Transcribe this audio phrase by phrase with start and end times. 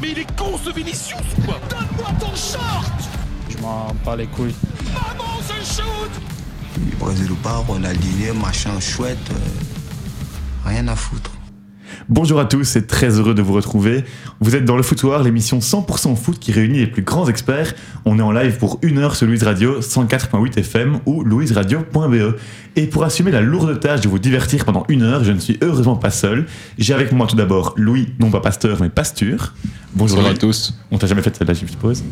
[0.00, 2.92] Mais il est con ce Vinicius quoi Donne-moi ton short
[3.48, 4.54] Je m'en bats les couilles.
[4.92, 6.10] Maman, c'est shoot
[6.98, 11.30] Brésil ou pas, Ronaldinho, machin chouette, euh, rien à foutre.
[12.10, 14.02] Bonjour à tous, c'est très heureux de vous retrouver.
[14.40, 17.74] Vous êtes dans le Foutoir, l'émission 100% foot qui réunit les plus grands experts.
[18.06, 22.36] On est en live pour une heure sur Louise Radio 104.8 FM ou louiseradio.be.
[22.76, 25.58] Et pour assumer la lourde tâche de vous divertir pendant une heure, je ne suis
[25.60, 26.46] heureusement pas seul.
[26.78, 29.52] J'ai avec moi tout d'abord Louis, non pas Pasteur, mais Pasture.
[29.94, 30.78] Bonjour Bonjour à tous.
[30.90, 32.02] On t'a jamais fait celle-là, je suppose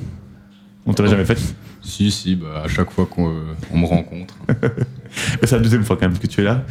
[0.86, 1.38] On t'a jamais fait
[1.82, 4.34] Si, si, bah, à chaque fois qu'on euh, on me rencontre.
[5.42, 6.62] C'est la deuxième fois quand même que tu es là.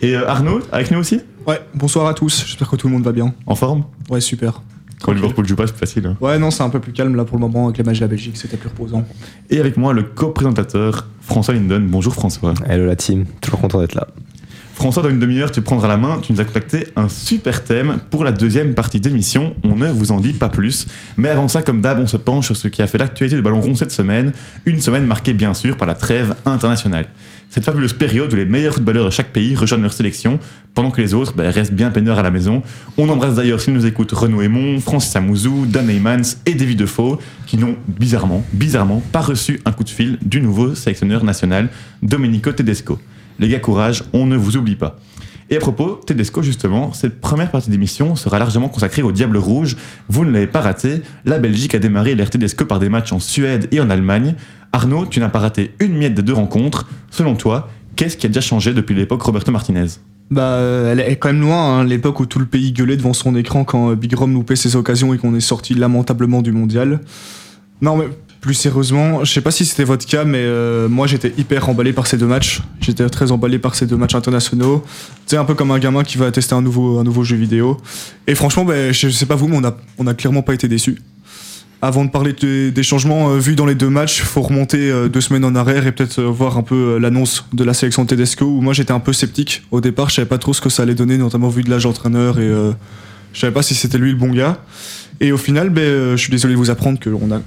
[0.00, 1.20] Et euh, Arnaud, avec nous aussi?
[1.46, 3.34] Ouais, bonsoir à tous, j'espère que tout le monde va bien.
[3.46, 3.84] En forme?
[4.10, 4.62] Ouais, super.
[5.02, 6.06] Quand Liverpool joue pas, c'est plus facile.
[6.06, 6.16] hein.
[6.20, 8.04] Ouais, non, c'est un peu plus calme là pour le moment avec les matchs de
[8.04, 9.04] la Belgique, c'était plus reposant.
[9.50, 11.88] Et avec moi, le co-présentateur François Linden.
[11.88, 12.54] Bonjour François.
[12.68, 14.06] Hello la team, toujours content d'être là.
[14.74, 16.18] François, dans une demi-heure, tu prendras la main.
[16.22, 19.54] Tu nous as contacté un super thème pour la deuxième partie d'émission.
[19.64, 20.86] On ne vous en dit pas plus.
[21.16, 23.42] Mais avant ça, comme d'hab, on se penche sur ce qui a fait l'actualité du
[23.42, 24.32] ballon rond cette semaine.
[24.64, 27.06] Une semaine marquée, bien sûr, par la trêve internationale.
[27.50, 30.40] Cette fabuleuse période où les meilleurs footballeurs de chaque pays rejoignent leur sélection,
[30.72, 32.62] pendant que les autres bah, restent bien peineurs à la maison.
[32.96, 37.18] On embrasse d'ailleurs, s'ils nous écoutent, Renaud Aymon, Francis Amouzou, Dan Heymans et David Defoe,
[37.46, 41.68] qui n'ont bizarrement, bizarrement, pas reçu un coup de fil du nouveau sélectionneur national,
[42.02, 42.98] Domenico Tedesco.
[43.38, 44.96] Les gars, courage, on ne vous oublie pas.
[45.50, 49.76] Et à propos, Tedesco, justement, cette première partie d'émission sera largement consacrée au Diable Rouge.
[50.08, 51.02] Vous ne l'avez pas raté.
[51.26, 54.34] La Belgique a démarré l'ère Tedesco par des matchs en Suède et en Allemagne.
[54.72, 56.88] Arnaud, tu n'as pas raté une miette des deux rencontres.
[57.10, 59.88] Selon toi, qu'est-ce qui a déjà changé depuis l'époque Roberto Martinez?
[60.30, 60.58] Bah,
[60.90, 63.64] elle est quand même loin, hein, l'époque où tout le pays gueulait devant son écran
[63.64, 67.00] quand euh, Big Rom loupait ses occasions et qu'on est sorti lamentablement du mondial.
[67.82, 68.06] Non, mais
[68.42, 71.92] plus sérieusement, je sais pas si c'était votre cas, mais euh, moi j'étais hyper emballé
[71.92, 72.60] par ces deux matchs.
[72.80, 74.82] J'étais très emballé par ces deux matchs internationaux.
[75.26, 77.76] C'est un peu comme un gamin qui va tester un nouveau, un nouveau jeu vidéo.
[78.26, 80.66] Et franchement, ben, je sais pas vous, mais on a, on a clairement pas été
[80.66, 81.00] déçus.
[81.82, 85.08] Avant de parler de- des changements euh, vus dans les deux matchs, faut remonter euh,
[85.08, 88.08] deux semaines en arrière et peut-être euh, voir un peu l'annonce de la sélection de
[88.08, 89.62] Tedesco où moi j'étais un peu sceptique.
[89.70, 91.84] Au départ, je savais pas trop ce que ça allait donner, notamment vu de l'âge
[91.84, 92.48] d'entraîneur et
[93.32, 94.58] je savais pas si c'était lui le bon gars.
[95.20, 97.40] Et au final, ben, je suis désolé de vous apprendre que on a,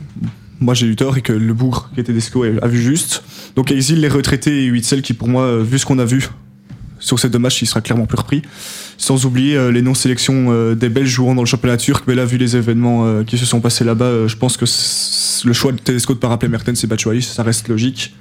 [0.60, 3.24] moi j'ai eu tort et que le bougre qui était Tedesco a vu juste.
[3.56, 6.30] Donc Exil, les retraités et Huitzel qui pour moi, vu ce qu'on a vu
[7.00, 8.42] sur ces deux matchs, il sera clairement plus repris.
[8.98, 12.06] Sans oublier euh, les non-sélections euh, des Belges jouant dans le championnat turc.
[12.08, 14.66] Mais là, vu les événements euh, qui se sont passés là-bas, je pense que
[15.48, 18.16] le choix de Tedesco de pas rappeler Mertens et Batshuayi, ça reste logique.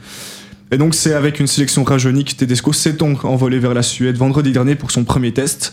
[0.70, 4.16] Et donc, c'est avec une sélection rajeunique que Tedesco s'est donc envolé vers la Suède
[4.16, 5.72] vendredi dernier pour son premier test.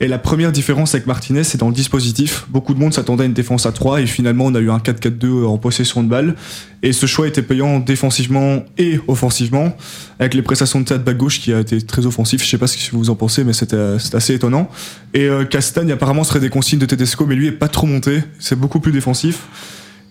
[0.00, 2.46] Et la première différence avec Martinez, c'est dans le dispositif.
[2.50, 4.78] Beaucoup de monde s'attendait à une défense à 3 et finalement, on a eu un
[4.78, 6.36] 4-4-2 en possession de balle.
[6.84, 9.76] Et ce choix était payant défensivement et offensivement,
[10.20, 12.44] avec les prestations de Théâtre back gauche qui a été très offensif.
[12.44, 14.70] Je sais pas ce que vous en pensez, mais c'était c'était assez étonnant.
[15.14, 18.22] Et euh, Castagne, apparemment, serait des consignes de Tedesco, mais lui est pas trop monté.
[18.38, 19.46] C'est beaucoup plus défensif.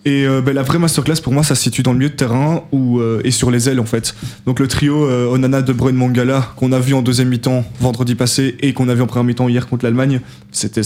[0.04, 2.14] Et euh, ben, la vraie masterclass pour moi, ça se situe dans le milieu de
[2.14, 4.14] terrain ou euh, et sur les ailes en fait.
[4.46, 8.14] Donc le trio euh, Onana, De Bruyne, Mangala qu'on a vu en deuxième mi-temps vendredi
[8.14, 10.20] passé et qu'on a vu en première mi-temps hier contre l'Allemagne,
[10.52, 10.82] c'était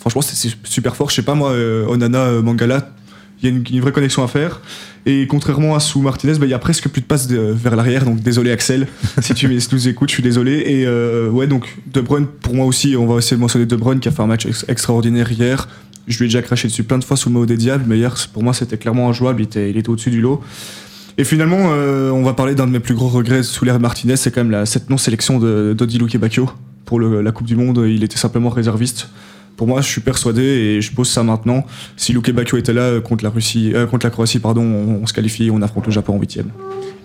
[0.00, 1.10] franchement c'était super fort.
[1.10, 2.93] Je sais pas moi, euh, Onana, euh, Mangala,
[3.42, 4.60] il y a une, une vraie connexion à faire.
[5.06, 7.76] Et contrairement à sous Martinez, ben, il y a presque plus de passes de- vers
[7.76, 8.04] l'arrière.
[8.04, 8.86] Donc désolé Axel,
[9.20, 10.52] si tu nous écoutes, je suis désolé.
[10.66, 13.76] Et euh, ouais donc De Bruyne pour moi aussi, on va essayer de mentionner De
[13.76, 15.68] Bruyne qui a fait un match ex- extraordinaire hier.
[16.06, 17.96] Je lui ai déjà craché dessus plein de fois sous le mot des diables, mais
[17.98, 19.40] hier, pour moi, c'était clairement injouable.
[19.40, 20.42] Il était, il était au-dessus du lot.
[21.16, 24.16] Et finalement, euh, on va parler d'un de mes plus gros regrets sous l'ère Martinez,
[24.16, 26.50] c'est quand même la, cette non-sélection de d'Odilou Kebakio
[26.84, 27.84] pour le- la Coupe du Monde.
[27.88, 29.08] Il était simplement réserviste.
[29.56, 31.64] Pour moi, je suis persuadé et je pose ça maintenant.
[31.96, 35.02] Si Luke Bakio était là euh, contre la Russie, euh, contre la Croatie, pardon, on,
[35.02, 36.50] on se qualifie, on affronte le Japon en huitième.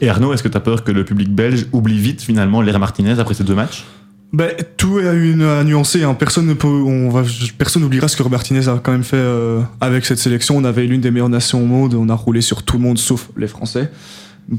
[0.02, 2.80] Et Arnaud, est-ce que tu as peur que le public belge oublie vite finalement l'ère
[2.80, 3.86] Martinez après ces deux matchs?
[4.32, 6.04] Ben, tout a une à nuancer.
[6.04, 6.14] Hein.
[6.14, 7.24] Personne ne peut, on va,
[7.58, 10.56] personne n'oubliera ce que Martinez a quand même fait euh, avec cette sélection.
[10.56, 11.96] On avait l'une des meilleures nations au monde.
[11.96, 13.90] On a roulé sur tout le monde sauf les Français.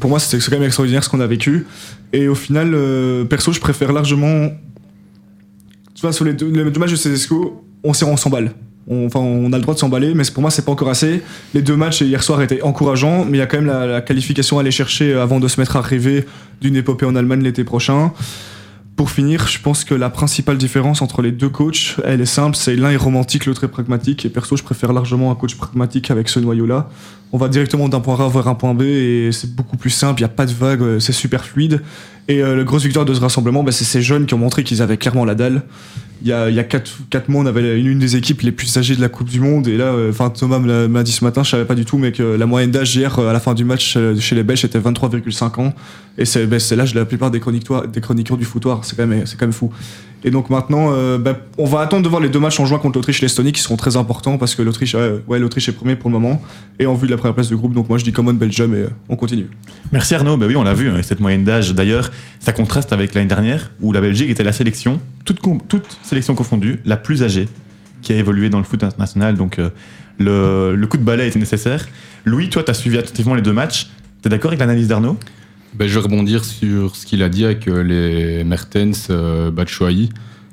[0.01, 1.67] Pour moi, c'était quand même extraordinaire ce qu'on a vécu.
[2.13, 4.51] Et au final, euh, perso, je préfère largement.
[5.95, 8.53] Tu vois, sur les deux, les deux matchs de Cesco, on s'emballe.
[8.89, 11.23] On, enfin, on a le droit de s'emballer, mais pour moi, c'est pas encore assez.
[11.55, 14.01] Les deux matchs hier soir étaient encourageants, mais il y a quand même la, la
[14.01, 16.25] qualification à aller chercher avant de se mettre à rêver
[16.61, 18.13] d'une épopée en Allemagne l'été prochain.
[18.97, 22.55] Pour finir, je pense que la principale différence entre les deux coachs, elle est simple,
[22.55, 24.27] c'est l'un est romantique, l'autre est pragmatique.
[24.27, 26.91] Et perso, je préfère largement un coach pragmatique avec ce noyau-là.
[27.33, 30.21] On va directement d'un point A vers un point B et c'est beaucoup plus simple,
[30.21, 31.81] il n'y a pas de vague, euh, c'est super fluide.
[32.29, 34.65] Et euh, la grosse victoire de ce rassemblement, bah, c'est ces jeunes qui ont montré
[34.65, 35.63] qu'ils avaient clairement la dalle.
[36.23, 39.09] Il y a, quatre, mois, on avait une, des équipes les plus âgées de la
[39.09, 39.69] Coupe du Monde.
[39.69, 42.13] Et là, euh, enfin Thomas m'a dit ce matin, je savais pas du tout, mais
[42.13, 44.61] que la moyenne d'âge hier, euh, à la fin du match euh, chez les Belges,
[44.61, 45.75] c'était 23,5 ans.
[46.19, 48.85] Et c'est ben, l'âge de la plupart des chroniqueurs, des chroniqueurs du foutoir.
[48.85, 49.73] C'est quand, même- quand même fou.
[50.23, 52.99] Et donc maintenant, bah, on va attendre de voir les deux matchs en juin contre
[52.99, 56.43] l'Autriche et l'Estonie qui seront très importants parce que l'Autriche est premier pour le moment
[56.79, 57.73] et en vue de la première place du groupe.
[57.73, 59.47] Donc moi je dis Common Belgium et on continue.
[59.93, 63.15] Merci Arnaud, bah oui on l'a vu, hein, cette moyenne d'âge d'ailleurs, ça contraste avec
[63.15, 67.49] l'année dernière où la Belgique était la sélection, toute, sélection confondue, la plus âgée
[68.03, 69.71] qui a évolué dans le foot international, donc euh,
[70.19, 71.87] le, coup de balai était nécessaire.
[72.25, 73.91] Louis, toi tu as suivi attentivement les deux matchs,
[74.23, 75.19] t'es d'accord avec l'analyse d'Arnaud?
[75.75, 79.51] Ben, je vais rebondir sur ce qu'il a dit avec euh, les Mertens, euh.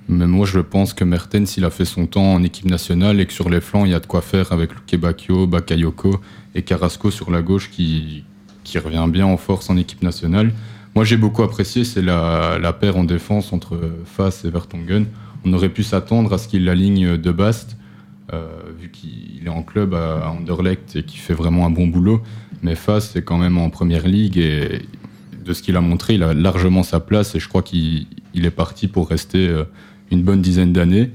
[0.09, 3.25] Mais moi, je pense que Mertens, il a fait son temps en équipe nationale et
[3.25, 6.21] que sur les flancs, il y a de quoi faire avec Luke Bacchio, Bakayoko
[6.55, 8.23] et Carrasco sur la gauche qui
[8.75, 10.53] revient bien en force en équipe nationale.
[10.97, 15.05] Moi, j'ai beaucoup apprécié, c'est la, paire en défense entre Fass et Vertonghen.
[15.45, 17.77] On aurait pu s'attendre à ce qu'il l'aligne de Bast,
[18.33, 18.47] euh,
[18.79, 22.23] vu qu'il est en club à, Anderlecht et qu'il fait vraiment un bon boulot.
[22.63, 24.81] Mais Fass, c'est quand même en première ligue et
[25.45, 28.47] de ce qu'il a montré, il a largement sa place et je crois qu'il il
[28.47, 29.65] est parti pour rester euh,
[30.09, 31.11] une bonne dizaine d'années.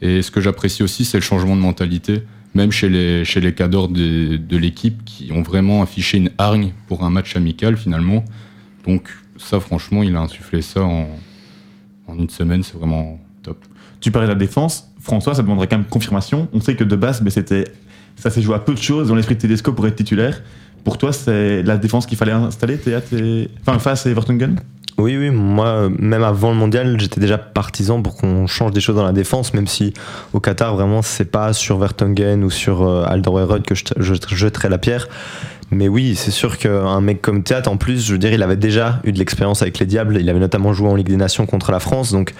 [0.00, 2.22] Et ce que j'apprécie aussi, c'est le changement de mentalité,
[2.54, 6.72] même chez les, chez les cadors de, de l'équipe qui ont vraiment affiché une hargne
[6.86, 8.24] pour un match amical finalement.
[8.86, 11.08] Donc ça, franchement, il a insufflé ça en,
[12.06, 13.58] en une semaine, c'est vraiment top.
[14.00, 16.48] Tu parlais de la défense, François, ça demanderait quand même confirmation.
[16.52, 17.64] On sait que de base, mais c'était,
[18.16, 20.42] ça s'est joué à peu de choses dans l'esprit de Tedesco pour être titulaire.
[20.84, 22.78] Pour toi, c'est la défense qu'il fallait installer,
[23.12, 23.48] et...
[23.62, 24.60] Enfin, face et Vertonghen
[24.98, 28.96] Oui, oui, moi, même avant le mondial, j'étais déjà partisan pour qu'on change des choses
[28.96, 29.94] dans la défense, même si
[30.34, 34.36] au Qatar, vraiment, c'est pas sur Vertonghen ou sur euh, Alderweireld que je, je, je
[34.36, 35.08] jetterais la pierre.
[35.70, 38.56] Mais oui, c'est sûr qu'un mec comme Théâtre, en plus, je veux dire, il avait
[38.56, 40.18] déjà eu de l'expérience avec les Diables.
[40.20, 42.12] Il avait notamment joué en Ligue des Nations contre la France.
[42.12, 42.34] Donc,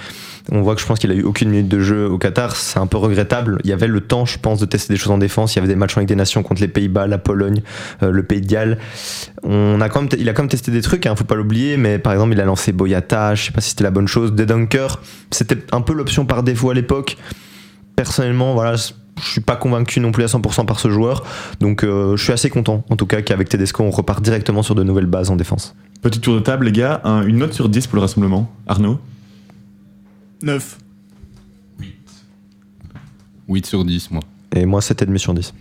[0.53, 2.55] on voit que je pense qu'il a eu aucune minute de jeu au Qatar.
[2.55, 3.61] C'est un peu regrettable.
[3.65, 5.55] Il y avait le temps, je pense, de tester des choses en défense.
[5.55, 7.63] Il y avait des matchs en Ligue des Nations contre les Pays-Bas, la Pologne,
[8.03, 8.79] euh, le Pays de Galles.
[9.43, 11.77] On a quand même, il a quand même testé des trucs, hein, faut pas l'oublier.
[11.79, 13.35] Mais par exemple, il a lancé Boyata.
[13.35, 14.35] Je sais pas si c'était la bonne chose.
[14.35, 15.01] Des dunkers,
[15.31, 17.17] c'était un peu l'option par défaut à l'époque.
[17.97, 18.77] Personnellement, voilà.
[19.21, 21.23] Je suis pas convaincu non plus à 100% par ce joueur,
[21.61, 24.75] donc euh, je suis assez content en tout cas qu'avec Tedesco on repart directement sur
[24.75, 25.75] de nouvelles bases en défense.
[26.03, 27.01] Petit tour de table, les gars.
[27.05, 28.51] Un- une note sur 10 pour le rassemblement.
[28.67, 28.99] Arnaud
[30.43, 30.79] 9.
[33.49, 34.23] 8 sur 10, moi.
[34.55, 35.55] Et moi 7,5 sur 10.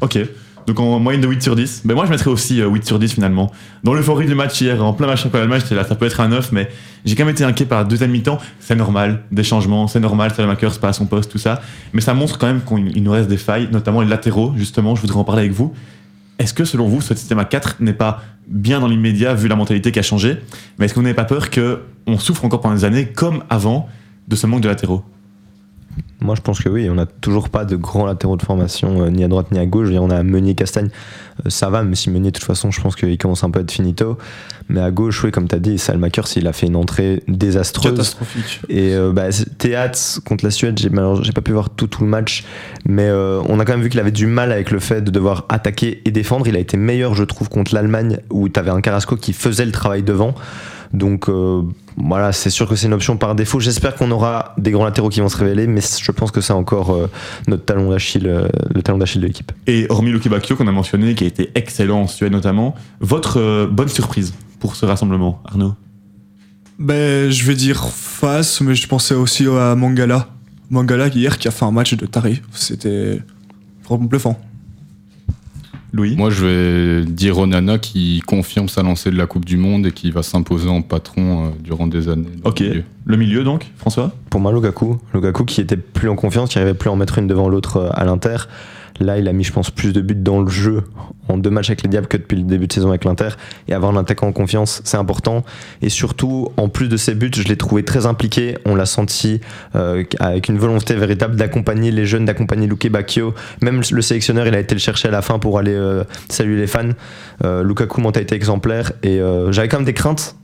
[0.00, 0.18] Ok.
[0.68, 1.82] Donc en moyenne de 8 sur 10.
[1.86, 3.50] Ben moi je mettrais aussi euh, 8 sur 10 finalement.
[3.84, 6.20] Dans l'euphorie du match hier, en plein match contre l'Allemagne, j'étais là, ça peut être
[6.20, 6.68] un 9, mais
[7.06, 8.38] j'ai quand même été inquiet par la deuxième mi-temps.
[8.60, 11.62] C'est normal, des changements, c'est normal, Salamaker c'est pas à son poste, tout ça.
[11.94, 14.94] Mais ça montre quand même qu'il il nous reste des failles, notamment les latéraux, justement,
[14.94, 15.72] je voudrais en parler avec vous.
[16.38, 19.56] Est-ce que selon vous, ce système à 4 n'est pas bien dans l'immédiat vu la
[19.56, 20.36] mentalité qui a changé?
[20.78, 23.88] Mais est-ce que vous n'avez pas peur qu'on souffre encore pendant des années, comme avant,
[24.28, 25.02] de ce manque de latéraux?
[26.20, 26.88] Moi, je pense que oui.
[26.90, 29.66] On n'a toujours pas de grands latéraux de formation, euh, ni à droite ni à
[29.66, 29.86] gauche.
[29.86, 30.88] Je veux dire, on a Meunier, Castagne,
[31.46, 33.60] euh, ça va, même si Meunier, de toute façon, je pense qu'il commence un peu
[33.60, 34.18] à être finito.
[34.68, 37.92] Mais à gauche, oui, comme tu as dit, Salmaker, s'il a fait une entrée désastreuse.
[37.92, 38.60] Catastrophique.
[38.68, 40.90] Et euh, bah, Théâtre contre la Suède, j'ai
[41.32, 42.44] pas pu voir tout, tout le match,
[42.86, 45.10] mais euh, on a quand même vu qu'il avait du mal avec le fait de
[45.10, 46.46] devoir attaquer et défendre.
[46.48, 49.64] Il a été meilleur, je trouve, contre l'Allemagne où tu avais un Carrasco qui faisait
[49.64, 50.34] le travail devant.
[50.92, 51.62] Donc euh,
[51.96, 53.60] voilà, c'est sûr que c'est une option par défaut.
[53.60, 56.52] J'espère qu'on aura des grands latéraux qui vont se révéler, mais je pense que c'est
[56.52, 57.10] encore euh,
[57.46, 59.52] notre talon d'Achille, euh, le talon d'Achille de l'équipe.
[59.66, 63.38] Et hormis Luke Bacchio qu'on a mentionné, qui a été excellent en Suède notamment, votre
[63.38, 65.74] euh, bonne surprise pour ce rassemblement, Arnaud?
[66.78, 70.28] Ben, je vais dire face, mais je pensais aussi à Mangala.
[70.70, 72.40] Mangala hier qui a fait un match de taré.
[72.52, 73.20] C'était
[73.84, 74.38] vraiment bluffant.
[75.92, 79.86] Louis Moi, je vais dire Onana qui confirme sa lancée de la Coupe du Monde
[79.86, 82.28] et qui va s'imposer en patron euh, durant des années.
[82.42, 82.60] dans Ok.
[82.60, 82.84] le milieu.
[83.06, 86.74] Le milieu donc, François Pour moi, Lukaku, Lukaku qui était plus en confiance, qui arrivait
[86.74, 88.36] plus à en mettre une devant l'autre euh, à l'Inter.
[89.00, 90.84] Là, il a mis, je pense, plus de buts dans le jeu
[91.28, 93.28] en deux matchs avec les Diables que depuis le début de saison avec l'Inter.
[93.68, 95.44] Et avoir un en confiance, c'est important.
[95.82, 98.56] Et surtout, en plus de ses buts, je l'ai trouvé très impliqué.
[98.64, 99.40] On l'a senti
[99.76, 103.34] euh, avec une volonté véritable d'accompagner les jeunes, d'accompagner Luke Bacchio.
[103.62, 106.56] Même le sélectionneur, il a été le chercher à la fin pour aller euh, saluer
[106.56, 106.90] les fans.
[107.44, 108.92] Euh, Lukaku, mentalité exemplaire.
[109.02, 110.36] Et euh, j'avais quand même des craintes.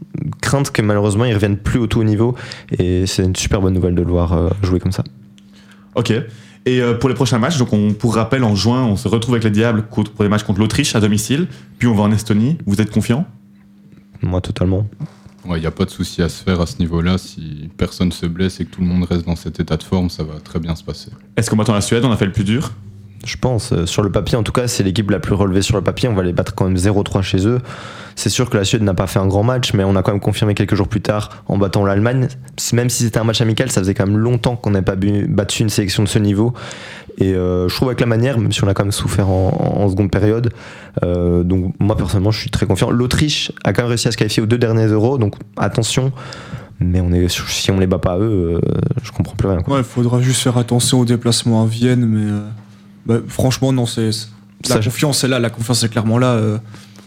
[0.43, 2.37] Craintes que malheureusement, il revienne plus au tout haut niveau.
[2.79, 5.03] Et c'est une super bonne nouvelle de le voir jouer comme ça.
[5.95, 6.13] Ok.
[6.67, 9.35] Et euh, pour les prochains matchs, donc on, pour rappel, en juin, on se retrouve
[9.35, 11.47] avec les Diables contre- pour les matchs contre l'Autriche à domicile,
[11.79, 12.57] puis on va en Estonie.
[12.67, 13.27] Vous êtes confiant?
[14.23, 14.87] Moi, totalement.
[15.47, 17.19] Il n'y a pas de souci à se faire à ce niveau-là.
[17.19, 20.09] Si personne se blesse et que tout le monde reste dans cet état de forme,
[20.09, 21.11] ça va très bien se passer.
[21.37, 22.03] Est-ce qu'on attend la Suède?
[22.07, 22.73] On a fait le plus dur
[23.25, 25.77] Je pense, euh, sur le papier, en tout cas, c'est l'équipe la plus relevée sur
[25.77, 26.09] le papier.
[26.09, 27.61] On va les battre quand même 0-3 chez eux.
[28.17, 30.13] C'est sûr que la Suède n'a pas fait un grand match, mais on a quand
[30.13, 32.29] même confirmé quelques jours plus tard en battant l'Allemagne.
[32.73, 34.97] Même si c'était un match amical, ça faisait quand même longtemps qu'on n'avait pas
[35.29, 36.55] battu une sélection de ce niveau.
[37.19, 39.89] Et euh, je trouve avec la manière, même si on a quand même souffert en,
[39.89, 40.53] seconde période,
[41.05, 42.91] euh, donc moi personnellement je suis très confiant.
[42.91, 46.13] L'Autriche a quand même réussi à se qualifier aux deux derniers euros, donc attention.
[46.81, 48.71] Mais on est, si on les bat pas eux, euh,
[49.03, 49.63] je comprends plus rien.
[49.63, 49.75] quoi.
[49.75, 52.33] Ouais, il faudra juste faire attention au déplacement à Vienne, mais
[53.07, 54.11] bah, franchement, non, c'est.
[54.67, 56.33] La Ça, je- confiance est là, la confiance est clairement là.
[56.33, 56.59] euh,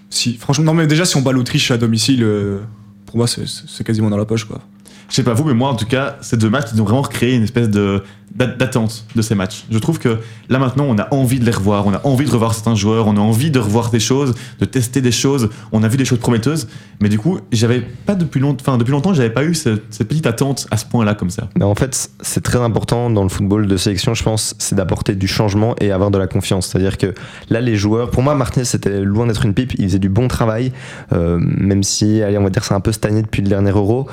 [0.10, 2.60] si, franchement, non, mais déjà, si on bat l'Autriche à domicile, euh,
[3.06, 4.62] pour moi, c'est- quasiment dans la poche, quoi.
[5.10, 7.02] Je sais pas vous, mais moi en tout cas, ces deux matchs, ils ont vraiment
[7.02, 8.04] créé une espèce de
[8.38, 9.66] d'attente de ces matchs.
[9.72, 12.32] Je trouve que là maintenant, on a envie de les revoir, on a envie de
[12.32, 15.50] revoir certains joueurs, on a envie de revoir des choses, de tester des choses.
[15.72, 16.68] On a vu des choses prometteuses,
[17.00, 20.28] mais du coup, j'avais pas depuis longtemps, enfin depuis longtemps, j'avais pas eu cette, petite
[20.28, 21.50] attente à ce point-là comme ça.
[21.58, 25.16] Mais en fait, c'est très important dans le football de sélection, je pense, c'est d'apporter
[25.16, 26.68] du changement et avoir de la confiance.
[26.68, 27.14] C'est-à-dire que
[27.50, 30.28] là, les joueurs, pour moi, Martinez, c'était loin d'être une pipe, il faisait du bon
[30.28, 30.72] travail,
[31.12, 34.08] euh, même si, allez, on va dire, c'est un peu stagné depuis le dernier Euro.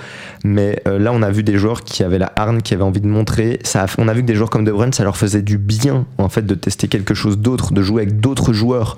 [0.44, 3.00] Mais euh, là, on a vu des joueurs qui avaient la hargne, qui avaient envie
[3.00, 3.58] de montrer.
[3.62, 6.06] Ça on a vu que des joueurs comme De Bruyne, ça leur faisait du bien,
[6.18, 8.96] en fait, de tester quelque chose d'autre, de jouer avec d'autres joueurs.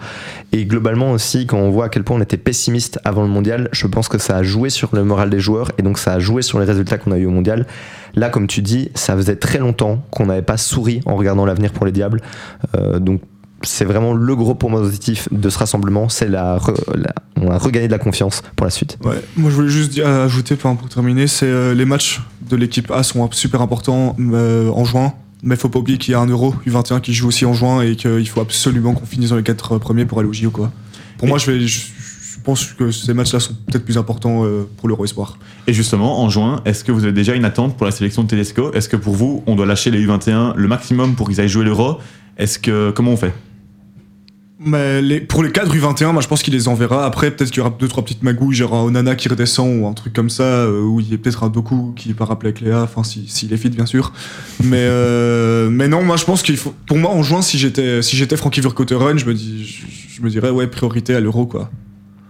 [0.52, 3.68] Et globalement aussi, quand on voit à quel point on était pessimiste avant le mondial,
[3.72, 6.18] je pense que ça a joué sur le moral des joueurs et donc ça a
[6.18, 7.66] joué sur les résultats qu'on a eu au mondial.
[8.14, 11.72] Là, comme tu dis, ça faisait très longtemps qu'on n'avait pas souri en regardant l'avenir
[11.72, 12.22] pour les Diables.
[12.76, 13.20] Euh, donc,
[13.62, 16.08] c'est vraiment le gros point positif de ce rassemblement.
[16.08, 16.58] C'est la,
[17.40, 18.98] on a regagné de la confiance pour la suite.
[19.04, 23.02] Ouais, moi je voulais juste ajouter pour terminer, c'est euh, les matchs de l'équipe A
[23.02, 26.54] sont super importants euh, en juin, mais faut pas oublier qu'il y a un Euro
[26.66, 29.78] U21 qui joue aussi en juin et qu'il faut absolument qu'on finisse dans les quatre
[29.78, 30.70] premiers pour aller au JO quoi.
[31.18, 31.80] Pour Et- moi je, vais, je
[32.46, 35.36] pense que ces matchs-là sont peut-être plus importants euh, pour l'Euro Espoir.
[35.66, 38.28] Et justement, en juin, est-ce que vous avez déjà une attente pour la sélection de
[38.28, 38.72] Tedesco?
[38.72, 41.64] Est-ce que pour vous, on doit lâcher les U21 le maximum pour qu'ils aillent jouer
[41.64, 41.98] l'Euro?
[42.38, 43.34] Est-ce que comment on fait?
[44.60, 47.04] Mais les, pour les cadres U21, moi je pense qu'il les enverra.
[47.04, 49.86] Après, peut-être qu'il y aura deux trois petites magouilles, genre un Onana qui redescend ou
[49.86, 52.50] un truc comme ça, euh, où il y a peut-être un Doku qui part rappeler
[52.50, 54.12] avec Léa, enfin s'il si, est fit bien sûr.
[54.62, 56.74] Mais euh, mais non, moi je pense qu'il faut.
[56.86, 60.22] Pour moi, en juin, si j'étais si j'étais Frankie Verkotteren, je me dis je, je
[60.22, 61.70] me dirais ouais priorité à l'Euro quoi.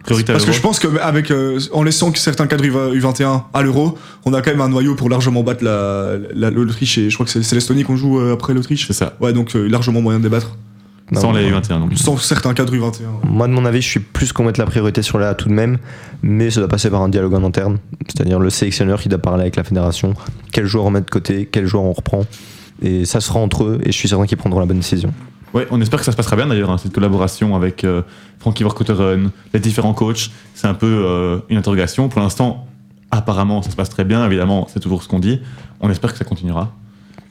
[0.06, 2.98] Priorité à Parce que je pense que avec euh, en laissant que certains cadres U-
[3.00, 6.96] U21 à l'Euro, on a quand même un noyau pour largement battre la la- l'Autriche
[6.98, 8.86] et je crois que c'est l'Estonie qu'on joue euh, après l'Autriche.
[8.86, 9.14] C'est ça.
[9.20, 10.56] Ouais, donc euh, largement moyen de débattre.
[11.12, 11.94] Non, Sans les moi- U21 donc.
[11.98, 12.80] Sans certains cadres U21.
[12.82, 13.06] ouais.
[13.24, 15.54] Moi, de mon avis, je suis plus qu'on mette la priorité sur là tout de
[15.54, 15.78] même,
[16.22, 19.42] mais ça doit passer par un dialogue en interne, c'est-à-dire le sélectionneur qui doit parler
[19.42, 20.14] avec la fédération,
[20.52, 22.24] quel joueur on met de côté, quel joueur on reprend,
[22.82, 25.12] et ça se fera entre eux, et je suis certain qu'ils prendront la bonne décision.
[25.56, 28.02] Ouais, on espère que ça se passera bien d'ailleurs, hein, cette collaboration avec euh,
[28.40, 28.62] Frankie
[29.54, 30.30] les différents coachs.
[30.52, 32.10] C'est un peu euh, une interrogation.
[32.10, 32.66] Pour l'instant,
[33.10, 34.22] apparemment, ça se passe très bien.
[34.26, 35.40] Évidemment, c'est toujours ce qu'on dit.
[35.80, 36.74] On espère que ça continuera.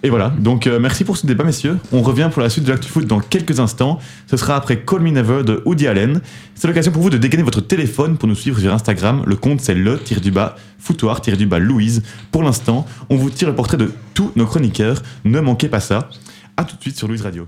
[0.02, 1.78] Et voilà, donc euh, merci pour ce débat, messieurs.
[1.92, 4.00] On revient pour la suite de l'Actu Foot dans quelques instants.
[4.26, 6.22] Ce sera après Call Me Never de Woody Allen.
[6.56, 9.22] C'est l'occasion pour vous de dégainer votre téléphone pour nous suivre sur Instagram.
[9.28, 12.02] Le compte, c'est le tir du bas, foutoir, tir du bas, Louise.
[12.32, 15.04] Pour l'instant, on vous tire le portrait de tous nos chroniqueurs.
[15.26, 16.10] Ne manquez pas ça.
[16.58, 17.48] A tout de suite sur Louise Radio.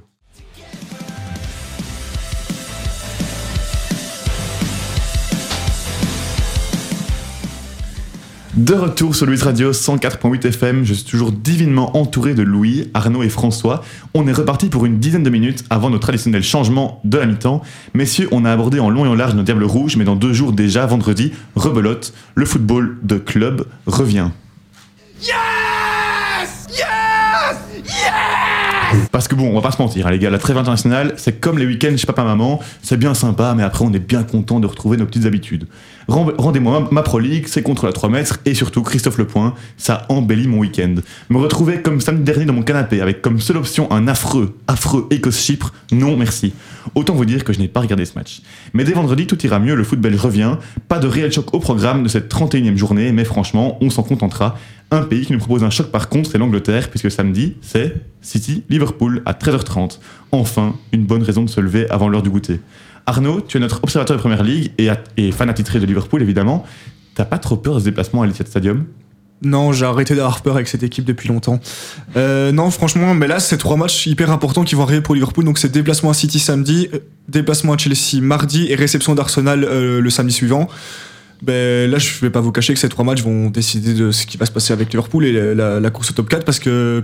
[8.57, 13.21] De retour sur Louise Radio 104.8 FM, je suis toujours divinement entouré de Louis, Arnaud
[13.21, 13.83] et François.
[14.15, 17.61] On est reparti pour une dizaine de minutes avant nos traditionnels changements de la mi-temps.
[17.93, 20.33] Messieurs, on a abordé en long et en large nos Diables Rouges, mais dans deux
[20.33, 24.29] jours déjà, vendredi, rebelote, le football de club revient.
[29.11, 31.39] Parce que bon, on va pas se mentir, hein, les gars, la trêve internationale, c'est
[31.39, 34.67] comme les week-ends chez papa-maman, c'est bien sympa, mais après on est bien content de
[34.67, 35.67] retrouver nos petites habitudes.
[36.07, 40.05] Ren- Rendez-moi ma, Pro League, c'est contre la 3 mètres, et surtout Christophe Lepoint, ça
[40.09, 40.95] embellit mon week-end.
[41.29, 45.07] Me retrouver comme samedi dernier dans mon canapé, avec comme seule option un affreux, affreux
[45.11, 46.53] Écosse-Chypre, non merci.
[46.95, 48.41] Autant vous dire que je n'ai pas regardé ce match.
[48.73, 50.55] Mais dès vendredi, tout ira mieux, le football revient,
[50.87, 54.57] pas de réel choc au programme de cette 31e journée, mais franchement, on s'en contentera.
[54.89, 59.21] Un pays qui nous propose un choc par contre, c'est l'Angleterre, puisque samedi, c'est City-Liverpool
[59.25, 59.99] à 13h30.
[60.31, 62.61] Enfin, une bonne raison de se lever avant l'heure du goûter.
[63.05, 66.65] Arnaud, tu es notre observateur de Première Ligue et, fan attitré de Liverpool, évidemment.
[67.15, 68.85] T'as pas trop peur de ce déplacement à l'Etihad Stadium?
[69.41, 71.59] Non, j'ai arrêté d'avoir peur avec cette équipe depuis longtemps.
[72.15, 75.45] Euh, non, franchement, mais là, c'est trois matchs hyper importants qui vont arriver pour Liverpool.
[75.45, 80.01] Donc, c'est déplacement à City samedi, euh, déplacement à Chelsea mardi et réception d'Arsenal euh,
[80.01, 80.67] le samedi suivant.
[81.41, 84.25] Ben, là, je vais pas vous cacher que ces trois matchs vont décider de ce
[84.25, 87.03] qui va se passer avec Liverpool et la, course au top 4 parce que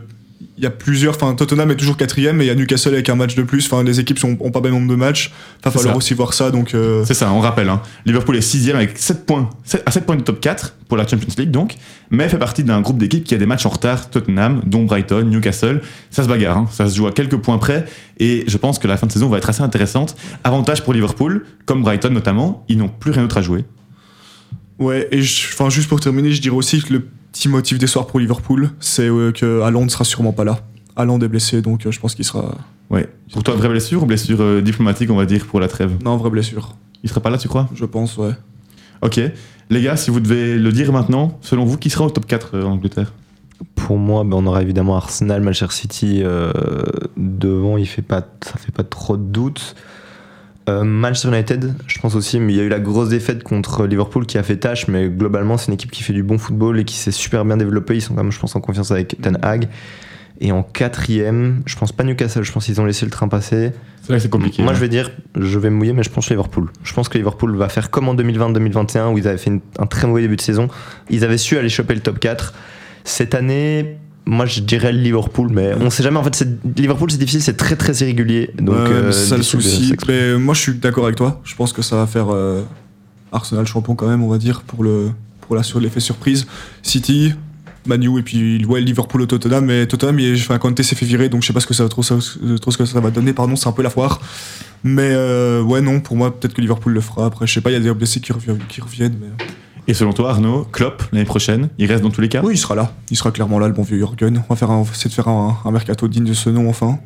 [0.57, 3.07] il y a plusieurs, enfin Tottenham est toujours quatrième et il y a Newcastle avec
[3.09, 3.65] un match de plus.
[3.65, 5.29] Enfin, les équipes sont, ont pas le même nombre de matchs.
[5.63, 5.97] Va C'est falloir ça.
[5.97, 6.51] aussi voir ça.
[6.51, 7.69] Donc, euh, C'est ça, on rappelle.
[7.69, 7.81] hein.
[8.05, 9.49] Liverpool est 6 avec 7 points,
[9.85, 11.75] à 7 points du top 4 pour la Champions League, donc,
[12.11, 15.23] mais fait partie d'un groupe d'équipes qui a des matchs en retard, Tottenham, dont Brighton,
[15.23, 15.81] Newcastle.
[16.11, 16.67] Ça se bagarre, hein.
[16.71, 17.85] ça se joue à quelques points près,
[18.19, 20.15] et je pense que la fin de saison va être assez intéressante.
[20.43, 23.63] Avantage pour Liverpool, comme Brighton notamment, ils n'ont plus rien d'autre à jouer.
[24.80, 28.08] Ouais, et je- enfin, juste pour terminer, je dirais aussi que le petit motif d'espoir
[28.08, 30.60] pour Liverpool, c'est euh, que Haaland sera sûrement pas là.
[30.96, 32.56] Haaland est blessé, donc euh, je pense qu'il sera.
[32.89, 33.08] Ouais.
[33.32, 35.92] Pour toi, vraie blessure ou blessure euh, diplomatique, on va dire, pour la trêve?
[36.03, 37.70] Non, vraie blessure, Il sera pas là, tu crois?
[37.74, 38.34] Je pense, ouais.
[39.01, 39.20] Ok.
[39.70, 42.51] Les gars, si vous devez le dire maintenant, selon vous, qui sera au top 4
[42.56, 43.13] euh, en Angleterre?
[43.75, 46.51] Pour moi, ben, on aura évidemment Arsenal, Manchester City euh,
[47.18, 47.77] devant.
[47.77, 49.75] Il fait pas, ça fait pas trop de doute.
[50.70, 53.86] Euh, Manchester United, je pense aussi, mais il y a eu la grosse défaite contre
[53.86, 56.79] Liverpool qui a fait tâche, mais globalement, c'est une équipe qui fait du bon football
[56.79, 57.96] et qui s'est super bien développée.
[57.96, 59.67] Ils sont quand même, je pense, en confiance avec Ten Hag.
[60.41, 63.72] Et en quatrième, je pense pas Newcastle, je pense qu'ils ont laissé le train passer.
[64.01, 64.63] C'est là que c'est compliqué.
[64.63, 64.75] Moi, hein.
[64.75, 66.70] je vais dire, je vais me mouiller, mais je pense Liverpool.
[66.84, 69.86] Je pense que Liverpool va faire comme en 2020-2021 où ils avaient fait une- un
[69.86, 70.70] très mauvais début de saison.
[71.10, 72.53] Ils avaient su aller choper le top 4.
[73.05, 76.18] Cette année, moi, je dirais Liverpool, mais on sait jamais.
[76.18, 78.51] En fait, Liverpool, c'est difficile, c'est très très irrégulier.
[78.58, 79.94] Donc, euh, c'est ça le souci.
[80.08, 81.42] Mais moi, je suis d'accord avec toi.
[81.44, 82.62] Je pense que ça va faire euh,
[83.32, 85.12] Arsenal champion quand même, on va dire, pour le
[85.42, 86.48] pour la sur l'effet surprise.
[86.84, 87.34] City,
[87.86, 89.65] Manu et puis ouais, Liverpool au Tottenham.
[89.65, 91.88] Mais Tottenham, il, enfin, Conte s'est fait virer, donc je sais pas ce que ça,
[91.89, 92.15] trop, ça-
[92.62, 93.34] trop ce que ça va donner.
[93.34, 94.22] Pardon, c'est un peu la foire.
[94.86, 97.25] Mais euh, ouais, non, pour moi, peut-être que Liverpool le fera.
[97.25, 98.60] Après, je sais pas, il y a des blessés qui reviennent.
[98.70, 99.46] Qui reviennent mais...
[99.87, 102.41] Et selon toi, Arnaud, Klopp, l'année prochaine, il reste dans tous les cas?
[102.43, 102.93] Oui, il sera là.
[103.11, 104.43] Il sera clairement là, le bon vieux Jürgen.
[104.49, 106.49] On va faire un, on va essayer de faire un, un mercato digne de ce
[106.49, 106.99] nom enfin.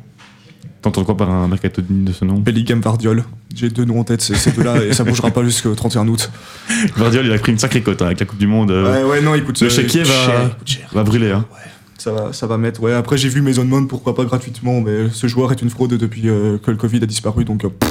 [0.80, 2.34] T'entends quoi par un mercato digne de ce nom?
[2.38, 3.24] Bellingham Vardiol.
[3.52, 6.30] J'ai deux noms en tête, c'est ces deux-là, et ça bougera pas jusqu'au 31 août.
[6.96, 8.70] Guardiola, il a pris une sacrée cote hein, avec la Coupe du Monde.
[8.70, 9.60] euh, Ouais, ouais, non, écoute.
[9.60, 10.88] le euh, chéquier cher, va, cher.
[10.92, 11.32] va brûler.
[11.32, 11.46] Hein.
[11.98, 12.80] Ça va, ça va mettre.
[12.80, 15.94] Ouais, après, j'ai vu Maison Mount, pourquoi pas gratuitement, mais ce joueur est une fraude
[15.94, 17.64] depuis euh, que le Covid a disparu, donc.
[17.64, 17.90] euh, pff,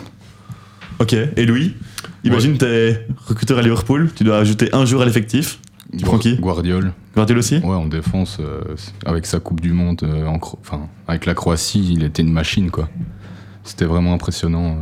[0.99, 1.75] Ok, et Louis
[2.23, 5.59] Imagine, t'es recruteur à Liverpool, tu dois ajouter un jour à l'effectif.
[5.97, 6.91] Tu prends qui Guardiol.
[7.15, 8.61] Guardiola aussi Ouais, en défense, euh,
[9.05, 12.69] avec sa Coupe du Monde, euh, en enfin, avec la Croatie, il était une machine,
[12.71, 12.89] quoi.
[13.63, 14.77] C'était vraiment impressionnant.